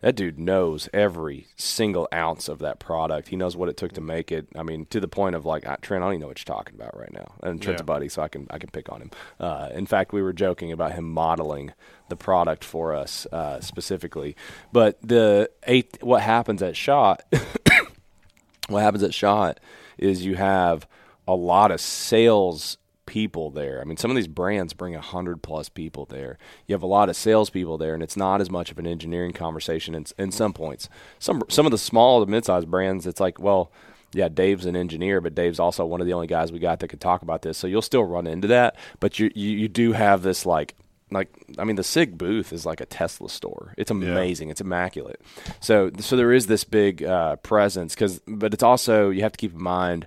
that 0.00 0.14
dude 0.14 0.38
knows 0.38 0.88
every 0.92 1.46
single 1.56 2.06
ounce 2.12 2.48
of 2.48 2.58
that 2.58 2.78
product. 2.78 3.28
He 3.28 3.36
knows 3.36 3.56
what 3.56 3.68
it 3.68 3.76
took 3.76 3.92
to 3.92 4.00
make 4.00 4.30
it. 4.30 4.46
I 4.54 4.62
mean, 4.62 4.86
to 4.86 5.00
the 5.00 5.08
point 5.08 5.34
of 5.34 5.46
like 5.46 5.62
Trent, 5.80 6.02
I 6.02 6.06
don't 6.06 6.14
even 6.14 6.20
know 6.20 6.26
what 6.28 6.38
you're 6.38 6.56
talking 6.56 6.74
about 6.74 6.96
right 6.96 7.12
now. 7.12 7.32
And 7.42 7.60
Trent's 7.62 7.80
yeah. 7.80 7.84
a 7.84 7.86
buddy, 7.86 8.08
so 8.08 8.22
I 8.22 8.28
can 8.28 8.46
I 8.50 8.58
can 8.58 8.70
pick 8.70 8.92
on 8.92 9.00
him. 9.00 9.10
Uh, 9.40 9.70
in 9.72 9.86
fact, 9.86 10.12
we 10.12 10.22
were 10.22 10.32
joking 10.32 10.70
about 10.70 10.92
him 10.92 11.10
modeling 11.10 11.72
the 12.08 12.16
product 12.16 12.62
for 12.62 12.94
us 12.94 13.26
uh, 13.32 13.60
specifically. 13.60 14.36
But 14.72 14.98
the 15.02 15.50
eight, 15.66 15.98
what 16.02 16.22
happens 16.22 16.62
at 16.62 16.76
Shot, 16.76 17.22
what 18.68 18.82
happens 18.82 19.02
at 19.02 19.14
Shot 19.14 19.60
is 19.98 20.24
you 20.24 20.34
have 20.36 20.86
a 21.26 21.34
lot 21.34 21.70
of 21.70 21.80
sales 21.80 22.76
people 23.06 23.50
there. 23.50 23.80
I 23.80 23.84
mean, 23.84 23.96
some 23.96 24.10
of 24.10 24.16
these 24.16 24.28
brands 24.28 24.74
bring 24.74 24.94
a 24.94 25.00
hundred 25.00 25.42
plus 25.42 25.68
people 25.68 26.04
there. 26.04 26.38
You 26.66 26.74
have 26.74 26.82
a 26.82 26.86
lot 26.86 27.08
of 27.08 27.16
salespeople 27.16 27.78
there, 27.78 27.94
and 27.94 28.02
it's 28.02 28.16
not 28.16 28.40
as 28.40 28.50
much 28.50 28.70
of 28.70 28.78
an 28.78 28.86
engineering 28.86 29.32
conversation. 29.32 29.94
In, 29.94 30.06
in 30.18 30.32
some 30.32 30.52
points, 30.52 30.88
some 31.18 31.42
some 31.48 31.66
of 31.66 31.72
the 31.72 31.78
small 31.78 32.24
to 32.24 32.30
mid-sized 32.30 32.70
brands, 32.70 33.06
it's 33.06 33.20
like, 33.20 33.38
well, 33.38 33.70
yeah, 34.12 34.28
Dave's 34.28 34.66
an 34.66 34.76
engineer, 34.76 35.20
but 35.20 35.34
Dave's 35.34 35.60
also 35.60 35.84
one 35.84 36.00
of 36.00 36.06
the 36.06 36.12
only 36.12 36.26
guys 36.26 36.52
we 36.52 36.58
got 36.58 36.80
that 36.80 36.88
could 36.88 37.00
talk 37.00 37.22
about 37.22 37.42
this. 37.42 37.58
So 37.58 37.66
you'll 37.66 37.82
still 37.82 38.04
run 38.04 38.26
into 38.26 38.48
that, 38.48 38.76
but 39.00 39.18
you 39.18 39.30
you, 39.34 39.50
you 39.50 39.68
do 39.68 39.92
have 39.92 40.22
this 40.22 40.46
like 40.46 40.74
like 41.10 41.28
I 41.58 41.64
mean 41.64 41.76
the 41.76 41.84
Sig 41.84 42.18
booth 42.18 42.52
is 42.52 42.66
like 42.66 42.80
a 42.80 42.86
Tesla 42.86 43.28
store. 43.28 43.74
It's 43.76 43.90
amazing. 43.90 44.48
Yeah. 44.48 44.52
It's 44.52 44.60
immaculate. 44.60 45.20
So 45.60 45.90
so 45.98 46.16
there 46.16 46.32
is 46.32 46.46
this 46.46 46.64
big 46.64 47.02
uh, 47.02 47.36
presence 47.36 47.94
because, 47.94 48.20
but 48.26 48.52
it's 48.52 48.62
also 48.62 49.10
you 49.10 49.22
have 49.22 49.32
to 49.32 49.38
keep 49.38 49.52
in 49.52 49.62
mind 49.62 50.06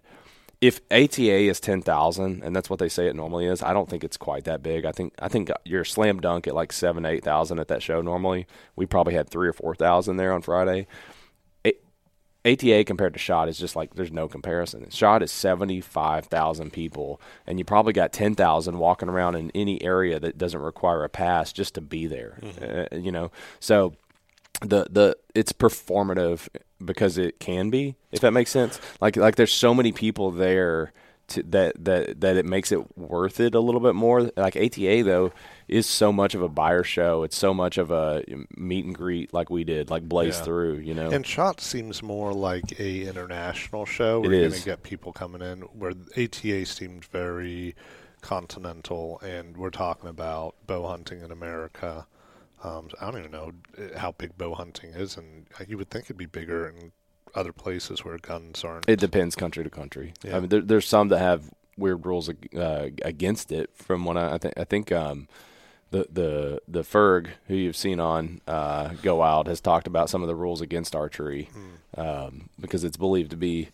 if 0.61 0.81
ATA 0.91 1.47
is 1.47 1.59
ten 1.59 1.81
thousand, 1.81 2.43
and 2.43 2.55
that's 2.55 2.69
what 2.69 2.79
they 2.79 2.89
say 2.89 3.07
it 3.07 3.15
normally 3.15 3.45
is, 3.45 3.63
I 3.63 3.73
don't 3.73 3.89
think 3.89 4.03
it's 4.03 4.17
quite 4.17 4.43
that 4.43 4.61
big. 4.61 4.85
I 4.85 4.91
think 4.91 5.13
I 5.19 5.27
think 5.27 5.49
your 5.63 5.85
slam 5.85 6.19
dunk 6.19 6.47
at 6.47 6.55
like 6.55 6.73
seven, 6.73 7.05
eight 7.05 7.23
thousand 7.23 7.59
at 7.59 7.69
that 7.69 7.81
show 7.81 8.01
normally. 8.01 8.45
We 8.75 8.85
probably 8.85 9.13
had 9.13 9.29
three 9.29 9.47
or 9.47 9.53
four 9.53 9.75
thousand 9.75 10.17
there 10.17 10.33
on 10.33 10.41
Friday. 10.41 10.87
ATA 12.45 12.85
compared 12.85 13.13
to 13.13 13.19
Shot 13.19 13.49
is 13.49 13.57
just 13.57 13.75
like 13.75 13.95
there's 13.95 14.11
no 14.11 14.27
comparison. 14.27 14.89
Shot 14.89 15.21
is 15.21 15.31
seventy 15.31 15.81
five 15.81 16.25
thousand 16.25 16.71
people, 16.71 17.19
and 17.45 17.59
you 17.59 17.65
probably 17.65 17.91
got 17.91 18.13
ten 18.13 18.33
thousand 18.33 18.77
walking 18.77 19.09
around 19.09 19.35
in 19.35 19.51
any 19.53 19.81
area 19.81 20.19
that 20.19 20.37
doesn't 20.37 20.61
require 20.61 21.03
a 21.03 21.09
pass 21.09 21.51
just 21.51 21.75
to 21.75 21.81
be 21.81 22.07
there. 22.07 22.39
Mm-hmm. 22.41 22.95
Uh, 22.95 22.97
you 22.97 23.11
know, 23.11 23.31
so 23.59 23.93
the 24.61 24.87
the 24.89 25.17
it's 25.35 25.51
performative 25.51 26.47
because 26.83 27.17
it 27.17 27.39
can 27.39 27.69
be 27.69 27.95
if 28.11 28.21
that 28.21 28.31
makes 28.31 28.51
sense. 28.51 28.79
Like 29.01 29.15
like 29.15 29.35
there's 29.35 29.53
so 29.53 29.73
many 29.73 29.91
people 29.91 30.31
there 30.31 30.93
to, 31.29 31.43
that 31.43 31.83
that 31.85 32.21
that 32.21 32.37
it 32.37 32.45
makes 32.45 32.71
it 32.71 32.97
worth 32.97 33.39
it 33.39 33.55
a 33.55 33.59
little 33.59 33.81
bit 33.81 33.95
more. 33.95 34.31
Like 34.35 34.55
ATA 34.55 35.03
though 35.03 35.31
is 35.67 35.85
so 35.85 36.11
much 36.11 36.35
of 36.35 36.41
a 36.41 36.49
buyer 36.49 36.83
show. 36.83 37.23
It's 37.23 37.37
so 37.37 37.53
much 37.53 37.77
of 37.77 37.91
a 37.91 38.23
meet 38.55 38.85
and 38.85 38.95
greet 38.95 39.33
like 39.33 39.49
we 39.49 39.63
did 39.63 39.89
like 39.89 40.03
blaze 40.03 40.37
yeah. 40.37 40.43
through 40.43 40.73
you 40.77 40.93
know? 40.93 41.09
And 41.09 41.25
shot 41.25 41.61
seems 41.61 42.01
more 42.01 42.33
like 42.33 42.79
a 42.79 43.07
international 43.07 43.85
show 43.85 44.21
where 44.21 44.31
you're 44.31 44.49
going 44.49 44.59
to 44.59 44.65
get 44.65 44.83
people 44.83 45.13
coming 45.13 45.41
in 45.41 45.61
where 45.61 45.93
ATA 46.17 46.65
seemed 46.65 47.05
very 47.05 47.75
continental 48.21 49.19
and 49.21 49.55
we're 49.55 49.69
talking 49.69 50.09
about 50.09 50.55
bow 50.67 50.87
hunting 50.87 51.21
in 51.21 51.31
America 51.31 52.05
um, 52.63 52.89
I 52.99 53.11
don't 53.11 53.19
even 53.19 53.31
know 53.31 53.51
uh, 53.77 53.97
how 53.97 54.11
big 54.13 54.37
bow 54.37 54.53
hunting 54.53 54.91
is, 54.91 55.17
and 55.17 55.45
you 55.67 55.77
would 55.77 55.89
think 55.89 56.05
it'd 56.05 56.17
be 56.17 56.25
bigger 56.25 56.67
in 56.67 56.91
other 57.35 57.53
places 57.53 58.03
where 58.03 58.17
guns 58.17 58.63
aren't. 58.63 58.87
It 58.87 58.99
depends 58.99 59.35
country 59.35 59.63
to 59.63 59.69
country. 59.69 60.13
Yeah. 60.23 60.37
I 60.37 60.39
mean, 60.39 60.49
there, 60.49 60.61
there's 60.61 60.87
some 60.87 61.09
that 61.09 61.19
have 61.19 61.51
weird 61.77 62.05
rules 62.05 62.29
uh, 62.29 62.89
against 63.03 63.51
it. 63.51 63.69
From 63.73 64.05
what 64.05 64.17
I, 64.17 64.33
I 64.33 64.37
think, 64.37 64.53
I 64.57 64.63
think 64.63 64.91
um, 64.91 65.27
the 65.91 66.07
the 66.11 66.61
the 66.67 66.81
Ferg 66.81 67.29
who 67.47 67.55
you've 67.55 67.77
seen 67.77 67.99
on 67.99 68.41
uh, 68.47 68.89
Go 69.01 69.17
Wild 69.17 69.47
has 69.47 69.61
talked 69.61 69.87
about 69.87 70.09
some 70.09 70.21
of 70.21 70.27
the 70.27 70.35
rules 70.35 70.61
against 70.61 70.95
archery 70.95 71.49
mm. 71.53 71.99
um, 72.27 72.49
because 72.59 72.83
it's 72.83 72.97
believed 72.97 73.31
to 73.31 73.37
be, 73.37 73.69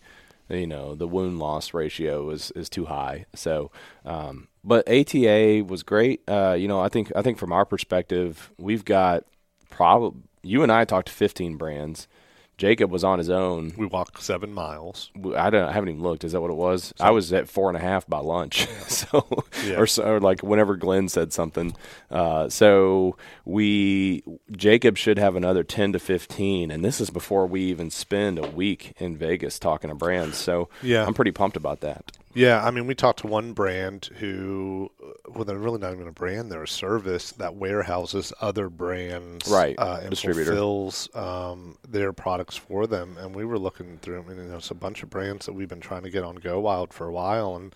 you 0.48 0.66
know, 0.66 0.94
the 0.94 1.08
wound 1.08 1.38
loss 1.38 1.74
ratio 1.74 2.30
is 2.30 2.50
is 2.52 2.68
too 2.68 2.86
high. 2.86 3.26
So 3.34 3.70
um, 4.04 4.48
but 4.64 4.88
ATA 4.88 5.64
was 5.66 5.82
great. 5.82 6.22
Uh, 6.28 6.56
you 6.58 6.68
know, 6.68 6.80
I 6.80 6.88
think 6.88 7.12
I 7.14 7.22
think 7.22 7.38
from 7.38 7.52
our 7.52 7.64
perspective, 7.64 8.50
we've 8.58 8.84
got 8.84 9.24
probably 9.70 10.20
you 10.42 10.62
and 10.62 10.72
I 10.72 10.84
talked 10.84 11.08
to 11.08 11.12
15 11.12 11.56
brands. 11.56 12.08
Jacob 12.58 12.90
was 12.90 13.04
on 13.04 13.18
his 13.18 13.28
own. 13.28 13.72
We 13.76 13.86
walked 13.86 14.22
seven 14.22 14.52
miles. 14.52 15.10
I 15.36 15.50
don't. 15.50 15.68
I 15.68 15.72
haven't 15.72 15.90
even 15.90 16.02
looked. 16.02 16.24
Is 16.24 16.32
that 16.32 16.40
what 16.40 16.50
it 16.50 16.56
was? 16.56 16.94
So, 16.96 17.04
I 17.04 17.10
was 17.10 17.32
at 17.32 17.48
four 17.48 17.68
and 17.68 17.76
a 17.76 17.80
half 17.80 18.06
by 18.06 18.18
lunch. 18.18 18.66
Yeah. 18.66 18.78
so, 18.88 19.44
yeah. 19.64 19.76
or, 19.76 19.86
so, 19.86 20.04
or 20.04 20.20
like 20.20 20.42
whenever 20.42 20.76
Glenn 20.76 21.08
said 21.08 21.32
something. 21.34 21.76
Uh, 22.10 22.48
so 22.48 23.16
we 23.44 24.22
Jacob 24.52 24.96
should 24.96 25.18
have 25.18 25.36
another 25.36 25.64
ten 25.64 25.92
to 25.92 25.98
fifteen, 25.98 26.70
and 26.70 26.82
this 26.82 27.00
is 27.00 27.10
before 27.10 27.46
we 27.46 27.62
even 27.62 27.90
spend 27.90 28.38
a 28.38 28.48
week 28.48 28.94
in 28.98 29.16
Vegas 29.18 29.58
talking 29.58 29.90
to 29.90 29.96
brands. 29.96 30.38
So 30.38 30.70
yeah, 30.82 31.06
I'm 31.06 31.14
pretty 31.14 31.32
pumped 31.32 31.56
about 31.58 31.80
that. 31.80 32.12
Yeah, 32.36 32.62
I 32.62 32.70
mean, 32.70 32.86
we 32.86 32.94
talked 32.94 33.20
to 33.20 33.26
one 33.26 33.54
brand 33.54 34.10
who, 34.18 34.92
well, 35.26 35.44
they're 35.44 35.56
really 35.56 35.78
not 35.78 35.94
even 35.94 36.06
a 36.06 36.12
brand; 36.12 36.52
they're 36.52 36.64
a 36.64 36.68
service 36.68 37.32
that 37.32 37.56
warehouses 37.56 38.30
other 38.42 38.68
brands, 38.68 39.48
right? 39.48 39.74
Uh, 39.78 40.00
and 40.02 40.10
Distributor. 40.10 40.44
fulfills 40.44 41.08
um, 41.14 41.78
their 41.88 42.12
products 42.12 42.54
for 42.54 42.86
them. 42.86 43.16
And 43.18 43.34
we 43.34 43.46
were 43.46 43.58
looking 43.58 43.98
through, 44.02 44.22
I 44.22 44.28
mean, 44.28 44.36
you 44.36 44.44
know, 44.44 44.56
it's 44.56 44.70
a 44.70 44.74
bunch 44.74 45.02
of 45.02 45.08
brands 45.08 45.46
that 45.46 45.54
we've 45.54 45.68
been 45.68 45.80
trying 45.80 46.02
to 46.02 46.10
get 46.10 46.24
on 46.24 46.36
Go 46.36 46.60
Wild 46.60 46.92
for 46.92 47.06
a 47.06 47.12
while, 47.12 47.56
and 47.56 47.74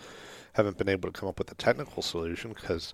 haven't 0.52 0.76
been 0.76 0.90
able 0.90 1.10
to 1.10 1.18
come 1.18 1.28
up 1.28 1.38
with 1.38 1.50
a 1.50 1.54
technical 1.54 2.02
solution 2.02 2.52
because 2.52 2.92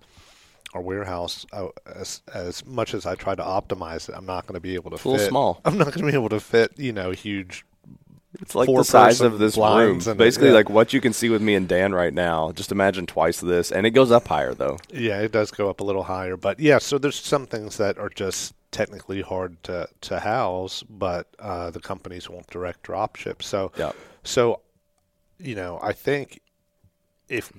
our 0.73 0.81
warehouse, 0.81 1.45
uh, 1.51 1.67
as 1.85 2.21
as 2.33 2.65
much 2.65 2.93
as 2.93 3.05
I 3.05 3.15
try 3.15 3.35
to 3.35 3.43
optimize 3.43 4.07
it, 4.07 4.15
I'm 4.15 4.25
not 4.25 4.47
going 4.47 4.53
to 4.53 4.61
be 4.61 4.75
able 4.75 4.91
to 4.91 4.95
it's 4.95 5.03
fit. 5.03 5.09
A 5.09 5.11
little 5.11 5.27
small. 5.27 5.61
I'm 5.65 5.77
not 5.77 5.87
going 5.87 6.05
to 6.05 6.11
be 6.11 6.13
able 6.13 6.29
to 6.29 6.39
fit, 6.39 6.71
you 6.77 6.93
know, 6.93 7.11
huge 7.11 7.65
it's 8.41 8.55
like 8.55 8.67
the 8.67 8.83
size 8.83 9.21
of 9.21 9.39
this 9.39 9.57
room. 9.57 9.99
Basically, 10.17 10.49
yeah. 10.49 10.53
like 10.53 10.69
what 10.69 10.93
you 10.93 11.01
can 11.01 11.13
see 11.13 11.29
with 11.29 11.41
me 11.41 11.55
and 11.55 11.67
Dan 11.67 11.93
right 11.93 12.13
now. 12.13 12.51
Just 12.51 12.71
imagine 12.71 13.05
twice 13.05 13.39
this, 13.39 13.71
and 13.71 13.85
it 13.85 13.91
goes 13.91 14.11
up 14.11 14.27
higher 14.27 14.53
though. 14.53 14.77
Yeah, 14.91 15.21
it 15.21 15.31
does 15.31 15.51
go 15.51 15.69
up 15.69 15.79
a 15.79 15.83
little 15.83 16.03
higher, 16.03 16.37
but 16.37 16.59
yeah. 16.59 16.77
So 16.77 16.97
there's 16.97 17.19
some 17.19 17.47
things 17.47 17.77
that 17.77 17.97
are 17.97 18.09
just 18.09 18.53
technically 18.71 19.21
hard 19.21 19.61
to 19.63 19.87
to 20.01 20.19
house, 20.19 20.83
but 20.83 21.27
uh, 21.39 21.71
the 21.71 21.79
companies 21.79 22.29
won't 22.29 22.47
direct 22.47 22.83
drop 22.83 23.15
ship. 23.15 23.41
So, 23.41 23.71
yeah. 23.77 23.91
so 24.23 24.61
you 25.39 25.55
know, 25.55 25.79
I 25.81 25.93
think 25.93 26.41
if 27.29 27.51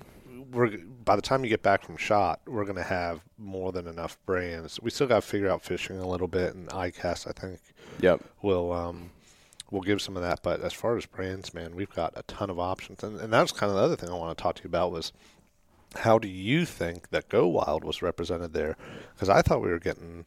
we're 0.53 0.77
by 1.05 1.17
the 1.17 1.23
time 1.23 1.45
you 1.45 1.51
get 1.51 1.63
back 1.63 1.83
from 1.83 1.97
shot, 1.97 2.41
we're 2.47 2.65
going 2.65 2.77
to 2.77 2.83
have 2.83 3.21
more 3.37 3.73
than 3.73 3.87
enough 3.87 4.19
brands. 4.27 4.81
We 4.81 4.91
still 4.91 5.07
got 5.07 5.23
to 5.23 5.29
figure 5.29 5.49
out 5.49 5.63
fishing 5.63 5.99
a 5.99 6.09
little 6.09 6.29
bit, 6.29 6.55
and 6.55 6.69
ICAST 6.69 7.29
I 7.29 7.33
think 7.33 7.61
yep 8.01 8.23
will 8.43 8.73
um, 8.73 9.11
we'll 9.71 9.83
give 9.83 10.01
some 10.01 10.17
of 10.17 10.23
that. 10.23 10.43
But 10.43 10.61
as 10.61 10.73
far 10.73 10.97
as 10.97 11.07
brands, 11.07 11.55
man, 11.55 11.75
we've 11.75 11.91
got 11.91 12.13
a 12.17 12.23
ton 12.25 12.51
of 12.51 12.59
options, 12.59 13.03
and, 13.03 13.21
and 13.21 13.33
that's 13.33 13.53
kind 13.53 13.71
of 13.71 13.77
the 13.77 13.83
other 13.83 13.97
thing 13.97 14.11
I 14.11 14.15
want 14.15 14.37
to 14.37 14.43
talk 14.43 14.57
to 14.57 14.63
you 14.65 14.69
about 14.69 14.93
was 14.93 15.13
how 15.97 16.19
do 16.19 16.29
you 16.29 16.65
think 16.65 17.11
that 17.11 17.29
Go 17.29 17.47
Wild 17.47 17.85
was 17.85 18.03
represented 18.03 18.53
there? 18.53 18.77
Because 19.15 19.29
I 19.29 19.43
thought 19.43 19.63
we 19.63 19.71
were 19.71 19.79
getting 19.79 20.27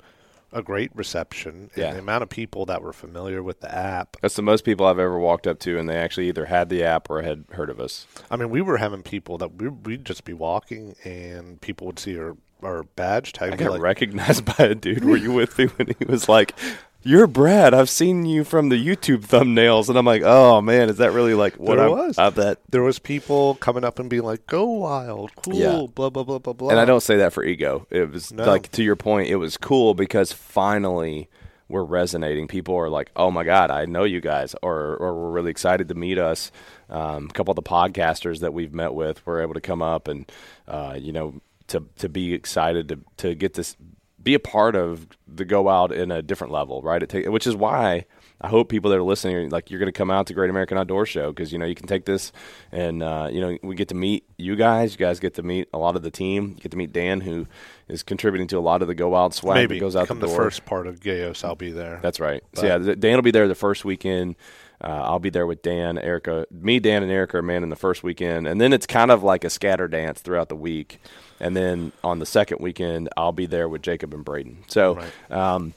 a 0.54 0.62
great 0.62 0.92
reception 0.94 1.70
yeah. 1.76 1.88
and 1.88 1.96
the 1.96 2.00
amount 2.00 2.24
of 2.24 2.30
people 2.30 2.66
that 2.66 2.82
were 2.82 2.94
familiar 2.94 3.42
with 3.42 3.62
the 3.62 3.74
app. 3.74 4.18
That's 4.22 4.36
the 4.36 4.42
most 4.42 4.66
people 4.66 4.86
I've 4.86 5.00
ever 5.00 5.18
walked 5.18 5.48
up 5.48 5.60
to, 5.60 5.78
and 5.78 5.88
they 5.88 5.96
actually 5.96 6.28
either 6.28 6.46
had 6.46 6.70
the 6.70 6.84
app 6.84 7.10
or 7.10 7.22
had 7.22 7.46
heard 7.52 7.70
of 7.70 7.80
us. 7.80 8.06
I 8.30 8.36
mean, 8.36 8.50
we 8.50 8.62
were 8.62 8.78
having 8.78 9.02
people 9.02 9.38
that 9.38 9.56
we, 9.56 9.70
would 9.70 10.06
just 10.06 10.26
be 10.26 10.34
walking, 10.34 10.96
and 11.04 11.62
people 11.62 11.88
would 11.88 12.00
see 12.00 12.18
our, 12.18 12.36
our 12.62 12.84
badge 12.84 13.34
tag. 13.34 13.54
I 13.54 13.56
got 13.56 13.72
like, 13.72 13.82
recognized 13.82 14.46
by 14.58 14.66
a 14.66 14.76
dude. 14.76 15.06
Were 15.06 15.18
you 15.18 15.32
with 15.32 15.58
me 15.58 15.66
when 15.68 15.96
he 15.98 16.06
was 16.06 16.28
like, 16.28 16.54
you're 17.04 17.28
Brad. 17.28 17.74
I've 17.74 17.90
seen 17.90 18.26
you 18.26 18.44
from 18.44 18.70
the 18.70 18.84
YouTube 18.84 19.26
thumbnails, 19.26 19.90
and 19.90 19.98
I'm 19.98 20.06
like, 20.06 20.22
oh 20.24 20.62
man, 20.62 20.90
is 20.90 20.98
that 20.98 21.12
really 21.12 21.34
like 21.34 21.56
what 21.56 21.78
there 21.78 21.86
I'm, 21.86 21.92
was? 21.92 22.18
Of 22.18 22.36
that 22.36 22.60
there 22.70 22.84
was 22.84 23.00
people 23.00 23.56
coming 23.56 23.84
up 23.84 24.00
and 24.00 24.10
being 24.10 24.24
like, 24.24 24.46
"Go 24.48 24.66
wild, 24.66 25.32
cool," 25.36 25.56
yeah. 25.56 25.86
blah 25.94 26.10
blah 26.10 26.24
blah 26.24 26.40
blah 26.40 26.54
blah. 26.54 26.70
And 26.70 26.80
I 26.80 26.86
don't 26.86 27.02
say 27.02 27.18
that 27.18 27.34
for 27.34 27.44
ego. 27.44 27.88
It 27.90 28.12
was 28.12 28.32
no. 28.32 28.46
like 28.46 28.72
to 28.74 28.84
your 28.84 28.96
point, 28.96 29.30
it 29.30 29.38
was 29.38 29.58
cool 29.58 29.94
because 29.94 30.32
finally 30.32 31.30
we're 31.68 31.84
resonating. 31.84 32.48
People 32.48 32.76
are 32.76 32.90
like, 32.90 33.12
"Oh 33.16 33.32
my 33.32 33.44
god, 33.44 33.72
I 33.72 33.86
know 33.86 34.04
you 34.04 34.22
guys," 34.22 34.56
or 34.62 34.96
or 34.98 35.14
we're 35.14 35.32
really 35.32 35.52
excited 35.52 35.88
to 35.90 35.96
meet 35.96 36.18
us. 36.18 36.52
Um, 36.90 37.28
a 37.30 37.34
couple 37.34 37.54
of 37.54 37.56
the 37.56 37.64
podcasters 37.64 38.42
that 38.42 38.54
we've 38.54 38.74
met 38.74 38.94
with 38.94 39.26
were 39.26 39.42
able 39.42 39.54
to 39.54 39.62
come 39.62 39.82
up 39.82 40.08
and 40.08 40.32
uh, 40.68 40.98
you 41.00 41.12
know 41.12 41.42
to 41.68 41.86
to 41.98 42.10
be 42.10 42.34
excited 42.34 42.90
to 42.90 43.00
to 43.18 43.34
get 43.34 43.54
this 43.54 43.76
be 44.22 44.34
a 44.34 44.40
part 44.40 44.76
of 44.76 45.08
the 45.28 45.46
go 45.46 45.70
out 45.70 45.92
in 45.92 46.12
a 46.12 46.22
different 46.22 46.54
level, 46.54 46.82
right? 46.82 47.02
It 47.02 47.10
take, 47.10 47.28
which 47.28 47.48
is 47.48 47.56
why 47.56 48.06
I 48.40 48.48
hope 48.48 48.70
people 48.70 48.90
that 48.92 48.98
are 48.98 49.04
listening, 49.04 49.50
like 49.50 49.70
you're 49.70 49.80
going 49.80 49.92
to 49.92 49.98
come 49.98 50.10
out 50.10 50.28
to 50.28 50.34
Great 50.34 50.50
American 50.50 50.78
Outdoor 50.78 51.06
Show 51.06 51.32
because 51.32 51.54
you 51.54 51.60
know 51.60 51.66
you 51.66 51.76
can 51.76 51.88
take 51.88 52.06
this 52.06 52.32
and 52.72 53.04
uh, 53.04 53.30
you 53.32 53.40
know 53.40 53.58
we 53.62 53.76
get 53.76 53.88
to 53.90 53.96
meet 53.96 54.26
you 54.38 54.56
guys. 54.56 54.94
You 54.94 54.98
guys 54.98 55.20
get 55.20 55.36
to 55.36 55.44
meet 55.44 55.70
a 55.74 55.78
lot 55.78 55.96
of 55.96 56.02
the 56.02 56.12
team. 56.12 56.50
You 56.50 56.56
get 56.56 56.72
to 56.72 56.78
meet 56.78 56.92
Dan, 56.92 57.22
who 57.22 57.48
is 57.88 58.04
contributing 58.04 58.48
to 58.48 58.58
a 58.58 58.62
lot 58.62 58.82
of 58.82 58.88
the 58.88 58.96
Go 58.96 59.10
Wild 59.10 59.34
swag 59.34 59.56
Maybe 59.56 59.76
that 59.76 59.82
goes 59.82 59.96
out 59.96 60.08
come 60.08 60.20
the 60.20 60.28
the, 60.28 60.36
first 60.36 60.66
part 60.66 60.88
of 60.88 61.00
Gayos, 61.00 61.44
I'll 61.44 61.56
be 61.56 61.72
there. 61.72 62.00
That's 62.02 62.20
right. 62.20 62.44
But- 62.54 62.60
so 62.62 62.66
yeah, 62.66 62.96
Dan 62.96 63.16
will 63.16 63.22
be 63.22 63.32
there 63.32 63.48
the 63.48 63.56
first 63.56 63.86
weekend. 63.86 64.36
Uh, 64.84 64.88
I'll 64.88 65.20
be 65.20 65.30
there 65.30 65.46
with 65.46 65.62
Dan, 65.62 65.98
Erica. 66.00 66.46
Me, 66.50 66.80
Dan, 66.80 67.04
and 67.04 67.12
Erica 67.12 67.38
are 67.38 67.42
manning 67.44 67.70
the 67.70 67.76
first 67.76 68.02
weekend, 68.04 68.48
and 68.48 68.60
then 68.60 68.74
it's 68.74 68.88
kind 68.88 69.12
of 69.12 69.22
like 69.24 69.44
a 69.44 69.50
scatter 69.50 69.88
dance 69.88 70.22
throughout 70.22 70.50
the 70.50 70.56
week. 70.56 71.00
And 71.40 71.56
then 71.56 71.92
on 72.04 72.20
the 72.20 72.26
second 72.26 72.60
weekend, 72.62 73.10
I'll 73.16 73.32
be 73.32 73.46
there 73.46 73.70
with 73.70 73.82
Jacob 73.84 74.14
and 74.14 74.26
Braden. 74.26 74.64
So, 74.68 74.96
Right. 74.96 75.32
um, 75.32 75.74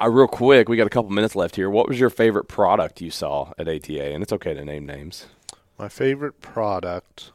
uh, 0.00 0.08
real 0.10 0.28
quick, 0.28 0.68
we 0.68 0.76
got 0.76 0.86
a 0.86 0.90
couple 0.90 1.10
minutes 1.10 1.34
left 1.34 1.56
here. 1.56 1.68
What 1.70 1.88
was 1.88 1.98
your 1.98 2.10
favorite 2.10 2.44
product 2.48 3.00
you 3.00 3.10
saw 3.10 3.52
at 3.58 3.66
ATA? 3.68 4.12
And 4.12 4.22
it's 4.22 4.32
okay 4.32 4.54
to 4.54 4.64
name 4.64 4.86
names. 4.86 5.26
My 5.78 5.88
favorite 5.88 6.40
product, 6.40 7.30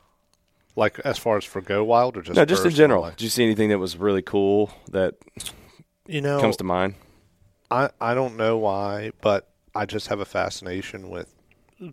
like 0.76 1.00
as 1.00 1.18
far 1.18 1.38
as 1.38 1.44
for 1.46 1.62
Go 1.62 1.84
Wild 1.84 2.18
or 2.18 2.22
just 2.22 2.36
no, 2.36 2.46
just 2.46 2.66
in 2.66 2.72
general. 2.72 3.04
Did 3.10 3.22
you 3.22 3.30
see 3.30 3.44
anything 3.44 3.70
that 3.70 3.80
was 3.80 3.98
really 3.98 4.22
cool 4.22 4.72
that 4.92 5.16
You 6.08 6.22
know, 6.22 6.40
comes 6.40 6.58
to 6.58 6.64
mind? 6.64 6.96
I 7.70 7.90
I 8.00 8.14
don't 8.14 8.36
know 8.38 8.58
why, 8.58 9.12
but 9.22 9.48
I 9.74 9.86
just 9.86 10.08
have 10.08 10.20
a 10.20 10.26
fascination 10.26 11.10
with 11.10 11.34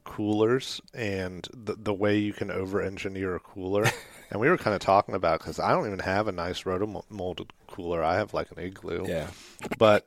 coolers 0.04 0.82
and 0.92 1.48
the 1.54 1.74
the 1.74 1.94
way 1.94 2.18
you 2.18 2.34
can 2.34 2.50
over 2.50 2.82
engineer 2.82 3.34
a 3.34 3.40
cooler. 3.40 3.86
and 4.30 4.40
we 4.40 4.48
were 4.48 4.58
kind 4.58 4.74
of 4.74 4.80
talking 4.80 5.14
about 5.14 5.40
because 5.40 5.58
I 5.58 5.72
don't 5.72 5.86
even 5.86 6.00
have 6.00 6.28
a 6.28 6.32
nice 6.32 6.66
roto 6.66 7.04
molded 7.08 7.52
cooler. 7.66 8.02
I 8.02 8.16
have 8.16 8.34
like 8.34 8.50
an 8.50 8.58
igloo. 8.58 9.06
Yeah. 9.06 9.28
But 9.78 10.06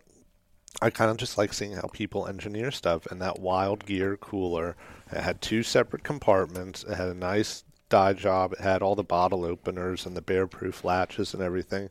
I 0.81 0.89
kind 0.89 1.11
of 1.11 1.17
just 1.17 1.37
like 1.37 1.53
seeing 1.53 1.73
how 1.73 1.89
people 1.91 2.27
engineer 2.27 2.71
stuff. 2.71 3.05
And 3.07 3.21
that 3.21 3.39
Wild 3.39 3.85
Gear 3.85 4.17
cooler, 4.17 4.75
it 5.11 5.21
had 5.21 5.41
two 5.41 5.63
separate 5.63 6.03
compartments. 6.03 6.83
It 6.83 6.95
had 6.95 7.09
a 7.09 7.13
nice 7.13 7.63
dye 7.89 8.13
job. 8.13 8.53
It 8.53 8.61
had 8.61 8.81
all 8.81 8.95
the 8.95 9.03
bottle 9.03 9.43
openers 9.43 10.05
and 10.05 10.15
the 10.15 10.21
bear-proof 10.21 10.83
latches 10.83 11.33
and 11.33 11.43
everything. 11.43 11.89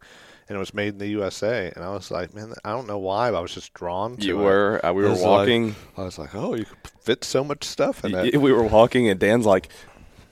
And 0.50 0.56
it 0.56 0.58
was 0.58 0.74
made 0.74 0.94
in 0.94 0.98
the 0.98 1.06
USA. 1.06 1.72
And 1.76 1.84
I 1.84 1.90
was 1.90 2.10
like, 2.10 2.34
man, 2.34 2.52
I 2.64 2.70
don't 2.72 2.88
know 2.88 2.98
why, 2.98 3.30
but 3.30 3.38
I 3.38 3.40
was 3.40 3.54
just 3.54 3.72
drawn 3.72 4.16
to 4.16 4.26
You 4.26 4.40
it. 4.40 4.44
were. 4.44 4.84
Uh, 4.84 4.92
we 4.92 5.04
were 5.04 5.10
was 5.10 5.20
like- 5.22 5.28
walking. 5.28 5.76
I 5.96 6.02
was 6.02 6.18
like, 6.18 6.34
oh, 6.34 6.54
you 6.56 6.64
could 6.64 6.76
fit 7.00 7.22
so 7.24 7.44
much 7.44 7.62
stuff 7.62 8.04
in 8.04 8.12
it. 8.16 8.36
we 8.36 8.50
were 8.52 8.64
walking, 8.64 9.08
and 9.08 9.18
Dan's 9.20 9.46
like, 9.46 9.68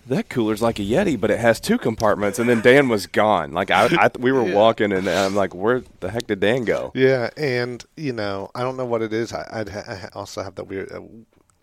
"That 0.09 0.29
cooler's 0.29 0.61
like 0.61 0.81
a 0.81 0.83
Yeti, 0.83 1.19
but 1.21 1.31
it 1.31 1.39
has 1.39 1.61
two 1.61 1.79
compartments." 1.79 2.41
And 2.41 2.49
then 2.49 2.61
Dan 2.63 2.89
was 2.89 3.07
gone. 3.07 3.53
Like 3.53 3.71
I, 3.71 3.87
I 4.07 4.11
we 4.19 4.33
were 4.33 4.43
walking, 4.63 4.91
and 4.93 5.09
I'm 5.09 5.37
like, 5.37 5.55
"Where 5.55 5.83
the 6.01 6.11
heck 6.11 6.27
did 6.27 6.41
Dan 6.41 6.65
go?" 6.65 6.91
Yeah, 6.97 7.31
and 7.37 7.85
you 7.97 8.13
know, 8.13 8.51
I 8.57 8.63
don't 8.65 8.77
know 8.77 8.87
what 8.87 9.03
it 9.03 9.13
is. 9.13 9.33
I, 9.33 9.47
I'd 9.53 9.69
ha- 9.69 9.85
I 9.87 10.09
also 10.19 10.43
have 10.43 10.57
that 10.57 10.65
weird. 10.67 10.91
Uh, 10.91 11.03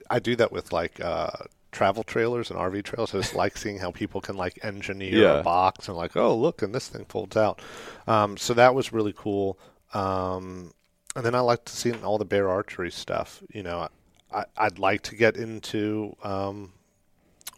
I 0.09 0.19
do 0.19 0.35
that 0.37 0.53
with 0.53 0.71
like 0.71 1.01
uh, 1.03 1.31
travel 1.75 2.03
trailers 2.03 2.49
and 2.49 2.57
RV 2.59 2.83
trailers. 2.83 3.13
I 3.13 3.19
just 3.19 3.35
like 3.43 3.57
seeing 3.57 3.77
how 3.77 3.91
people 3.91 4.21
can 4.21 4.37
like 4.37 4.57
engineer 4.63 5.13
Yeah. 5.21 5.39
a 5.39 5.43
box 5.43 5.87
and 5.87 5.95
like, 5.97 6.15
oh, 6.17 6.35
look, 6.35 6.61
and 6.61 6.73
this 6.73 6.87
thing 6.87 7.05
folds 7.05 7.35
out. 7.37 7.61
Um, 8.07 8.37
so 8.37 8.53
that 8.55 8.73
was 8.73 8.91
really 8.93 9.13
cool. 9.15 9.59
Um, 9.93 10.71
and 11.15 11.25
then 11.25 11.35
I 11.35 11.41
like 11.41 11.65
to 11.65 11.75
see 11.75 11.91
all 11.93 12.17
the 12.17 12.25
bear 12.25 12.49
archery 12.49 12.91
stuff. 12.91 13.43
You 13.53 13.63
know, 13.63 13.87
I, 14.33 14.45
I'd 14.57 14.79
like 14.79 15.01
to 15.03 15.15
get 15.15 15.37
into 15.37 16.15
um, 16.23 16.73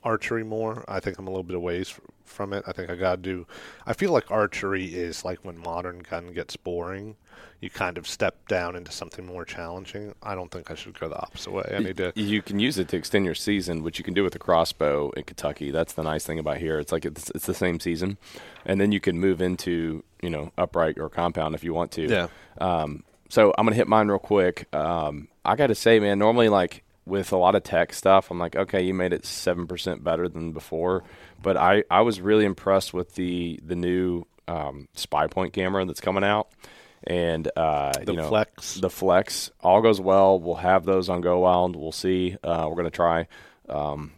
archery 0.04 0.44
more. 0.44 0.84
I 0.88 1.00
think 1.00 1.18
I'm 1.18 1.28
a 1.28 1.30
little 1.30 1.44
bit 1.44 1.56
away 1.56 1.82
f- 1.82 2.00
from 2.28 2.54
it. 2.54 2.64
I 2.68 2.72
think 2.72 2.90
I 2.90 2.96
got 2.96 3.18
to 3.18 3.22
do. 3.22 3.48
I 3.86 3.94
feel 3.94 4.12
like 4.12 4.30
archery 4.32 4.86
is 4.86 5.26
like 5.26 5.40
when 5.44 5.58
modern 5.58 6.00
gun 6.00 6.34
gets 6.34 6.56
boring, 6.56 7.16
you 7.60 7.70
kind 7.70 7.98
of 7.98 8.08
step 8.08 8.48
down 8.48 8.76
into 8.76 8.92
something 8.92 9.26
more 9.26 9.46
challenging. 9.46 10.14
I 10.22 10.36
don't 10.36 10.52
think 10.52 10.70
I 10.70 10.76
should 10.76 11.00
go 11.00 11.10
the 11.10 11.20
opposite 11.20 11.52
way. 11.52 11.74
I 11.76 11.80
need 11.80 11.98
to. 11.98 12.12
You 12.16 12.42
can 12.42 12.60
use 12.60 12.78
it 12.78 12.88
to 12.90 12.98
extend 12.98 13.26
your 13.26 13.36
season, 13.36 13.84
which 13.84 13.98
you 13.98 14.04
can 14.04 14.14
do 14.14 14.24
with 14.24 14.36
a 14.36 14.40
crossbow 14.40 15.12
in 15.12 15.24
Kentucky. 15.24 15.72
That's 15.72 15.94
the 15.94 16.04
nice 16.04 16.26
thing 16.26 16.40
about 16.40 16.58
here. 16.58 16.80
It's 16.80 16.92
like 16.92 17.06
it's, 17.06 17.32
it's 17.32 17.46
the 17.46 17.54
same 17.54 17.80
season, 17.80 18.18
and 18.66 18.80
then 18.80 18.92
you 18.92 19.00
can 19.00 19.20
move 19.20 19.42
into 19.42 20.04
you 20.22 20.30
know 20.30 20.52
upright 20.58 21.00
or 21.00 21.10
compound 21.10 21.56
if 21.56 21.64
you 21.64 21.74
want 21.74 21.92
to. 21.94 22.08
Yeah. 22.08 22.28
Um, 22.60 23.04
so 23.30 23.54
I'm 23.58 23.66
gonna 23.66 23.76
hit 23.76 23.88
mine 23.88 24.08
real 24.08 24.20
quick. 24.20 24.74
Um, 24.74 25.28
I 25.44 25.56
got 25.56 25.68
to 25.68 25.76
say, 25.76 26.00
man, 26.00 26.20
normally 26.20 26.50
like 26.50 26.84
with 27.08 27.32
a 27.32 27.38
lot 27.38 27.56
of 27.56 27.64
tech 27.64 27.94
stuff, 27.94 28.30
I'm 28.30 28.38
like, 28.40 28.56
okay, 28.56 28.82
you 28.84 28.94
made 28.94 29.14
it 29.14 29.26
seven 29.26 29.66
percent 29.68 30.04
better 30.04 30.28
than 30.28 30.52
before, 30.52 31.04
but 31.42 31.58
I 31.58 31.84
I 31.90 32.02
was 32.02 32.20
really 32.22 32.46
impressed 32.46 32.94
with 32.94 33.16
the 33.16 33.60
the 33.64 33.76
new 33.76 34.24
um, 34.48 34.88
Spy 34.96 35.28
Point 35.28 35.54
camera 35.54 35.86
that's 35.86 36.02
coming 36.02 36.24
out, 36.24 36.50
and 37.06 37.50
uh, 37.56 37.94
The 38.06 38.12
you 38.12 38.18
know, 38.18 38.30
Flex. 38.30 38.76
the 38.76 38.90
Flex. 38.90 39.52
All 39.62 39.82
goes 39.82 40.00
well. 40.00 40.40
We'll 40.40 40.56
have 40.56 40.86
those 40.86 41.10
on 41.10 41.22
Go 41.22 41.40
Wild. 41.40 41.76
We'll 41.76 41.92
see. 41.92 42.38
Uh, 42.44 42.68
we're 42.70 42.76
gonna 42.78 42.90
try. 42.92 43.28
Um, 43.70 44.12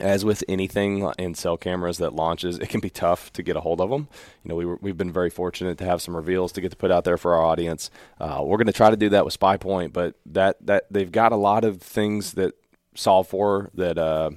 as 0.00 0.24
with 0.24 0.42
anything 0.48 1.10
in 1.18 1.34
cell 1.34 1.56
cameras 1.56 1.98
that 1.98 2.14
launches, 2.14 2.58
it 2.58 2.68
can 2.68 2.80
be 2.80 2.90
tough 2.90 3.32
to 3.34 3.42
get 3.42 3.56
a 3.56 3.60
hold 3.60 3.80
of 3.80 3.90
them. 3.90 4.08
You 4.44 4.50
know, 4.50 4.54
we 4.56 4.64
were, 4.64 4.78
we've 4.80 4.96
been 4.96 5.12
very 5.12 5.30
fortunate 5.30 5.78
to 5.78 5.84
have 5.84 6.02
some 6.02 6.16
reveals 6.16 6.52
to 6.52 6.60
get 6.60 6.70
to 6.70 6.76
put 6.76 6.90
out 6.90 7.04
there 7.04 7.16
for 7.16 7.34
our 7.34 7.44
audience. 7.44 7.90
Uh, 8.20 8.42
we're 8.44 8.56
going 8.56 8.66
to 8.66 8.72
try 8.72 8.90
to 8.90 8.96
do 8.96 9.08
that 9.10 9.24
with 9.24 9.34
Spy 9.34 9.56
Point, 9.56 9.92
but 9.92 10.14
that 10.26 10.64
that 10.66 10.84
they've 10.90 11.12
got 11.12 11.32
a 11.32 11.36
lot 11.36 11.64
of 11.64 11.80
things 11.80 12.32
that 12.34 12.54
solve 12.94 13.28
for 13.28 13.70
that. 13.74 13.98
Uh, 13.98 14.30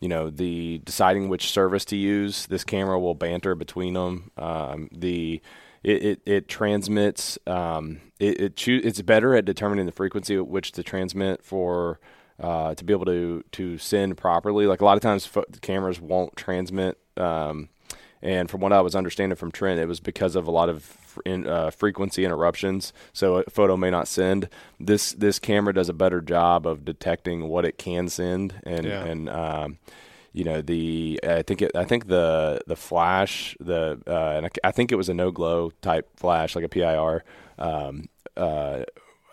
you 0.00 0.08
know, 0.08 0.30
the 0.30 0.78
deciding 0.84 1.28
which 1.28 1.52
service 1.52 1.84
to 1.84 1.96
use. 1.96 2.46
This 2.46 2.64
camera 2.64 2.98
will 2.98 3.14
banter 3.14 3.54
between 3.54 3.94
them. 3.94 4.32
Um, 4.36 4.88
the 4.90 5.40
it, 5.84 6.04
it, 6.04 6.22
it 6.26 6.48
transmits. 6.48 7.38
Um, 7.46 8.00
it, 8.18 8.40
it 8.40 8.68
it's 8.68 9.00
better 9.02 9.36
at 9.36 9.44
determining 9.44 9.86
the 9.86 9.92
frequency 9.92 10.34
at 10.34 10.48
which 10.48 10.72
to 10.72 10.82
transmit 10.82 11.44
for 11.44 12.00
uh, 12.42 12.74
to 12.74 12.84
be 12.84 12.92
able 12.92 13.06
to 13.06 13.42
to 13.52 13.78
send 13.78 14.16
properly. 14.16 14.66
Like 14.66 14.80
a 14.80 14.84
lot 14.84 14.96
of 14.96 15.02
times, 15.02 15.24
fo- 15.26 15.44
cameras 15.62 16.00
won't 16.00 16.36
transmit. 16.36 16.98
Um, 17.16 17.68
and 18.24 18.48
from 18.50 18.60
what 18.60 18.72
I 18.72 18.80
was 18.82 18.94
understanding 18.94 19.36
from 19.36 19.50
Trent, 19.50 19.80
it 19.80 19.86
was 19.86 19.98
because 20.00 20.36
of 20.36 20.46
a 20.46 20.50
lot 20.52 20.68
of 20.68 20.84
fr- 20.84 21.20
in, 21.26 21.44
uh, 21.46 21.70
frequency 21.70 22.24
interruptions. 22.24 22.92
So 23.12 23.38
a 23.38 23.50
photo 23.50 23.76
may 23.76 23.90
not 23.90 24.06
send. 24.08 24.48
This 24.78 25.12
this 25.12 25.38
camera 25.38 25.72
does 25.74 25.88
a 25.88 25.92
better 25.94 26.20
job 26.20 26.66
of 26.66 26.84
detecting 26.84 27.48
what 27.48 27.64
it 27.64 27.78
can 27.78 28.08
send, 28.08 28.54
and 28.64 28.84
Yeah. 28.86 29.04
and 29.04 29.28
um, 29.28 29.78
you 30.32 30.44
know 30.44 30.62
the 30.62 31.18
I 31.26 31.42
think 31.42 31.62
it 31.62 31.72
I 31.74 31.84
think 31.84 32.06
the 32.06 32.60
the 32.66 32.76
flash 32.76 33.56
the 33.60 34.00
uh, 34.06 34.36
and 34.36 34.46
I, 34.46 34.50
I 34.64 34.70
think 34.70 34.92
it 34.92 34.96
was 34.96 35.08
a 35.08 35.14
no 35.14 35.30
glow 35.32 35.70
type 35.82 36.08
flash 36.16 36.54
like 36.54 36.64
a 36.64 36.68
PIR. 36.68 37.24
Um, 37.58 38.08
uh, 38.36 38.84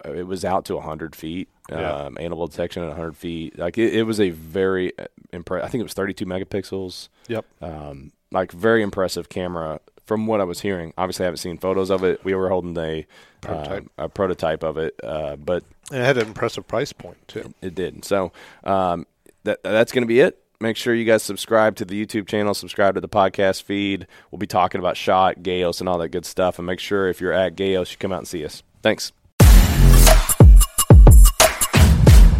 it 0.06 0.26
was 0.28 0.44
out 0.46 0.66
to 0.66 0.76
100 0.76 1.16
feet. 1.16 1.50
Yeah. 1.70 1.92
Um, 1.92 2.18
animal 2.20 2.48
detection 2.48 2.82
at 2.84 2.88
100 2.90 3.16
feet. 3.16 3.58
Like 3.60 3.78
it, 3.78 3.94
it 3.94 4.04
was 4.04 4.20
a 4.20 4.32
very 4.32 4.92
impressive. 5.32 5.66
I 5.66 5.70
think 5.70 5.82
it 5.82 5.84
was 5.84 5.94
32 5.94 6.26
megapixels 6.26 7.10
Yep. 7.28 7.46
um, 7.62 8.12
like 8.32 8.52
very 8.52 8.82
impressive 8.82 9.30
camera 9.30 9.80
from 10.06 10.26
what 10.26 10.42
I 10.42 10.46
was 10.46 10.62
hearing. 10.62 10.94
Obviously, 10.98 11.26
I 11.26 11.28
haven't 11.28 11.38
seen 11.38 11.58
photos 11.60 11.92
of 11.92 12.04
it. 12.04 12.24
We 12.26 12.34
were 12.34 12.50
holding 12.50 12.76
a 12.78 13.06
Prototype. 13.42 13.86
uh, 14.00 14.04
a 14.06 14.10
prototype 14.10 14.64
of 14.64 14.78
it, 14.78 14.96
uh, 15.04 15.36
but 15.36 15.64
And 15.92 16.02
it 16.02 16.06
had 16.06 16.18
an 16.18 16.28
impressive 16.28 16.68
price 16.68 16.92
point 16.92 17.18
too. 17.28 17.54
it 17.62 17.76
did. 17.76 18.04
So 18.04 18.32
um, 18.64 19.06
that 19.44 19.62
that's 19.64 19.92
going 19.92 20.04
to 20.04 20.08
be 20.08 20.22
it. 20.22 20.40
Make 20.62 20.76
sure 20.76 20.94
you 20.96 21.06
guys 21.06 21.22
subscribe 21.24 21.76
to 21.78 21.86
the 21.86 22.04
YouTube 22.06 22.28
channel, 22.28 22.54
subscribe 22.56 22.96
to 22.96 23.02
the 23.02 23.08
podcast 23.08 23.62
feed. 23.64 24.08
We'll 24.32 24.40
be 24.40 24.48
talking 24.48 24.80
about 24.80 24.98
shot, 24.98 25.38
Gayos, 25.38 25.80
and 25.80 25.88
all 25.88 26.00
that 26.00 26.10
good 26.10 26.26
stuff. 26.26 26.58
And 26.58 26.66
make 26.66 26.80
sure 26.80 27.08
if 27.08 27.22
you're 27.22 27.32
at 27.32 27.56
Gayos, 27.56 27.92
you 27.92 27.98
come 27.98 28.12
out 28.12 28.18
and 28.20 28.28
see 28.28 28.44
us. 28.44 28.62
Thanks. 28.82 29.12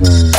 Mm-hmm. 0.02 0.39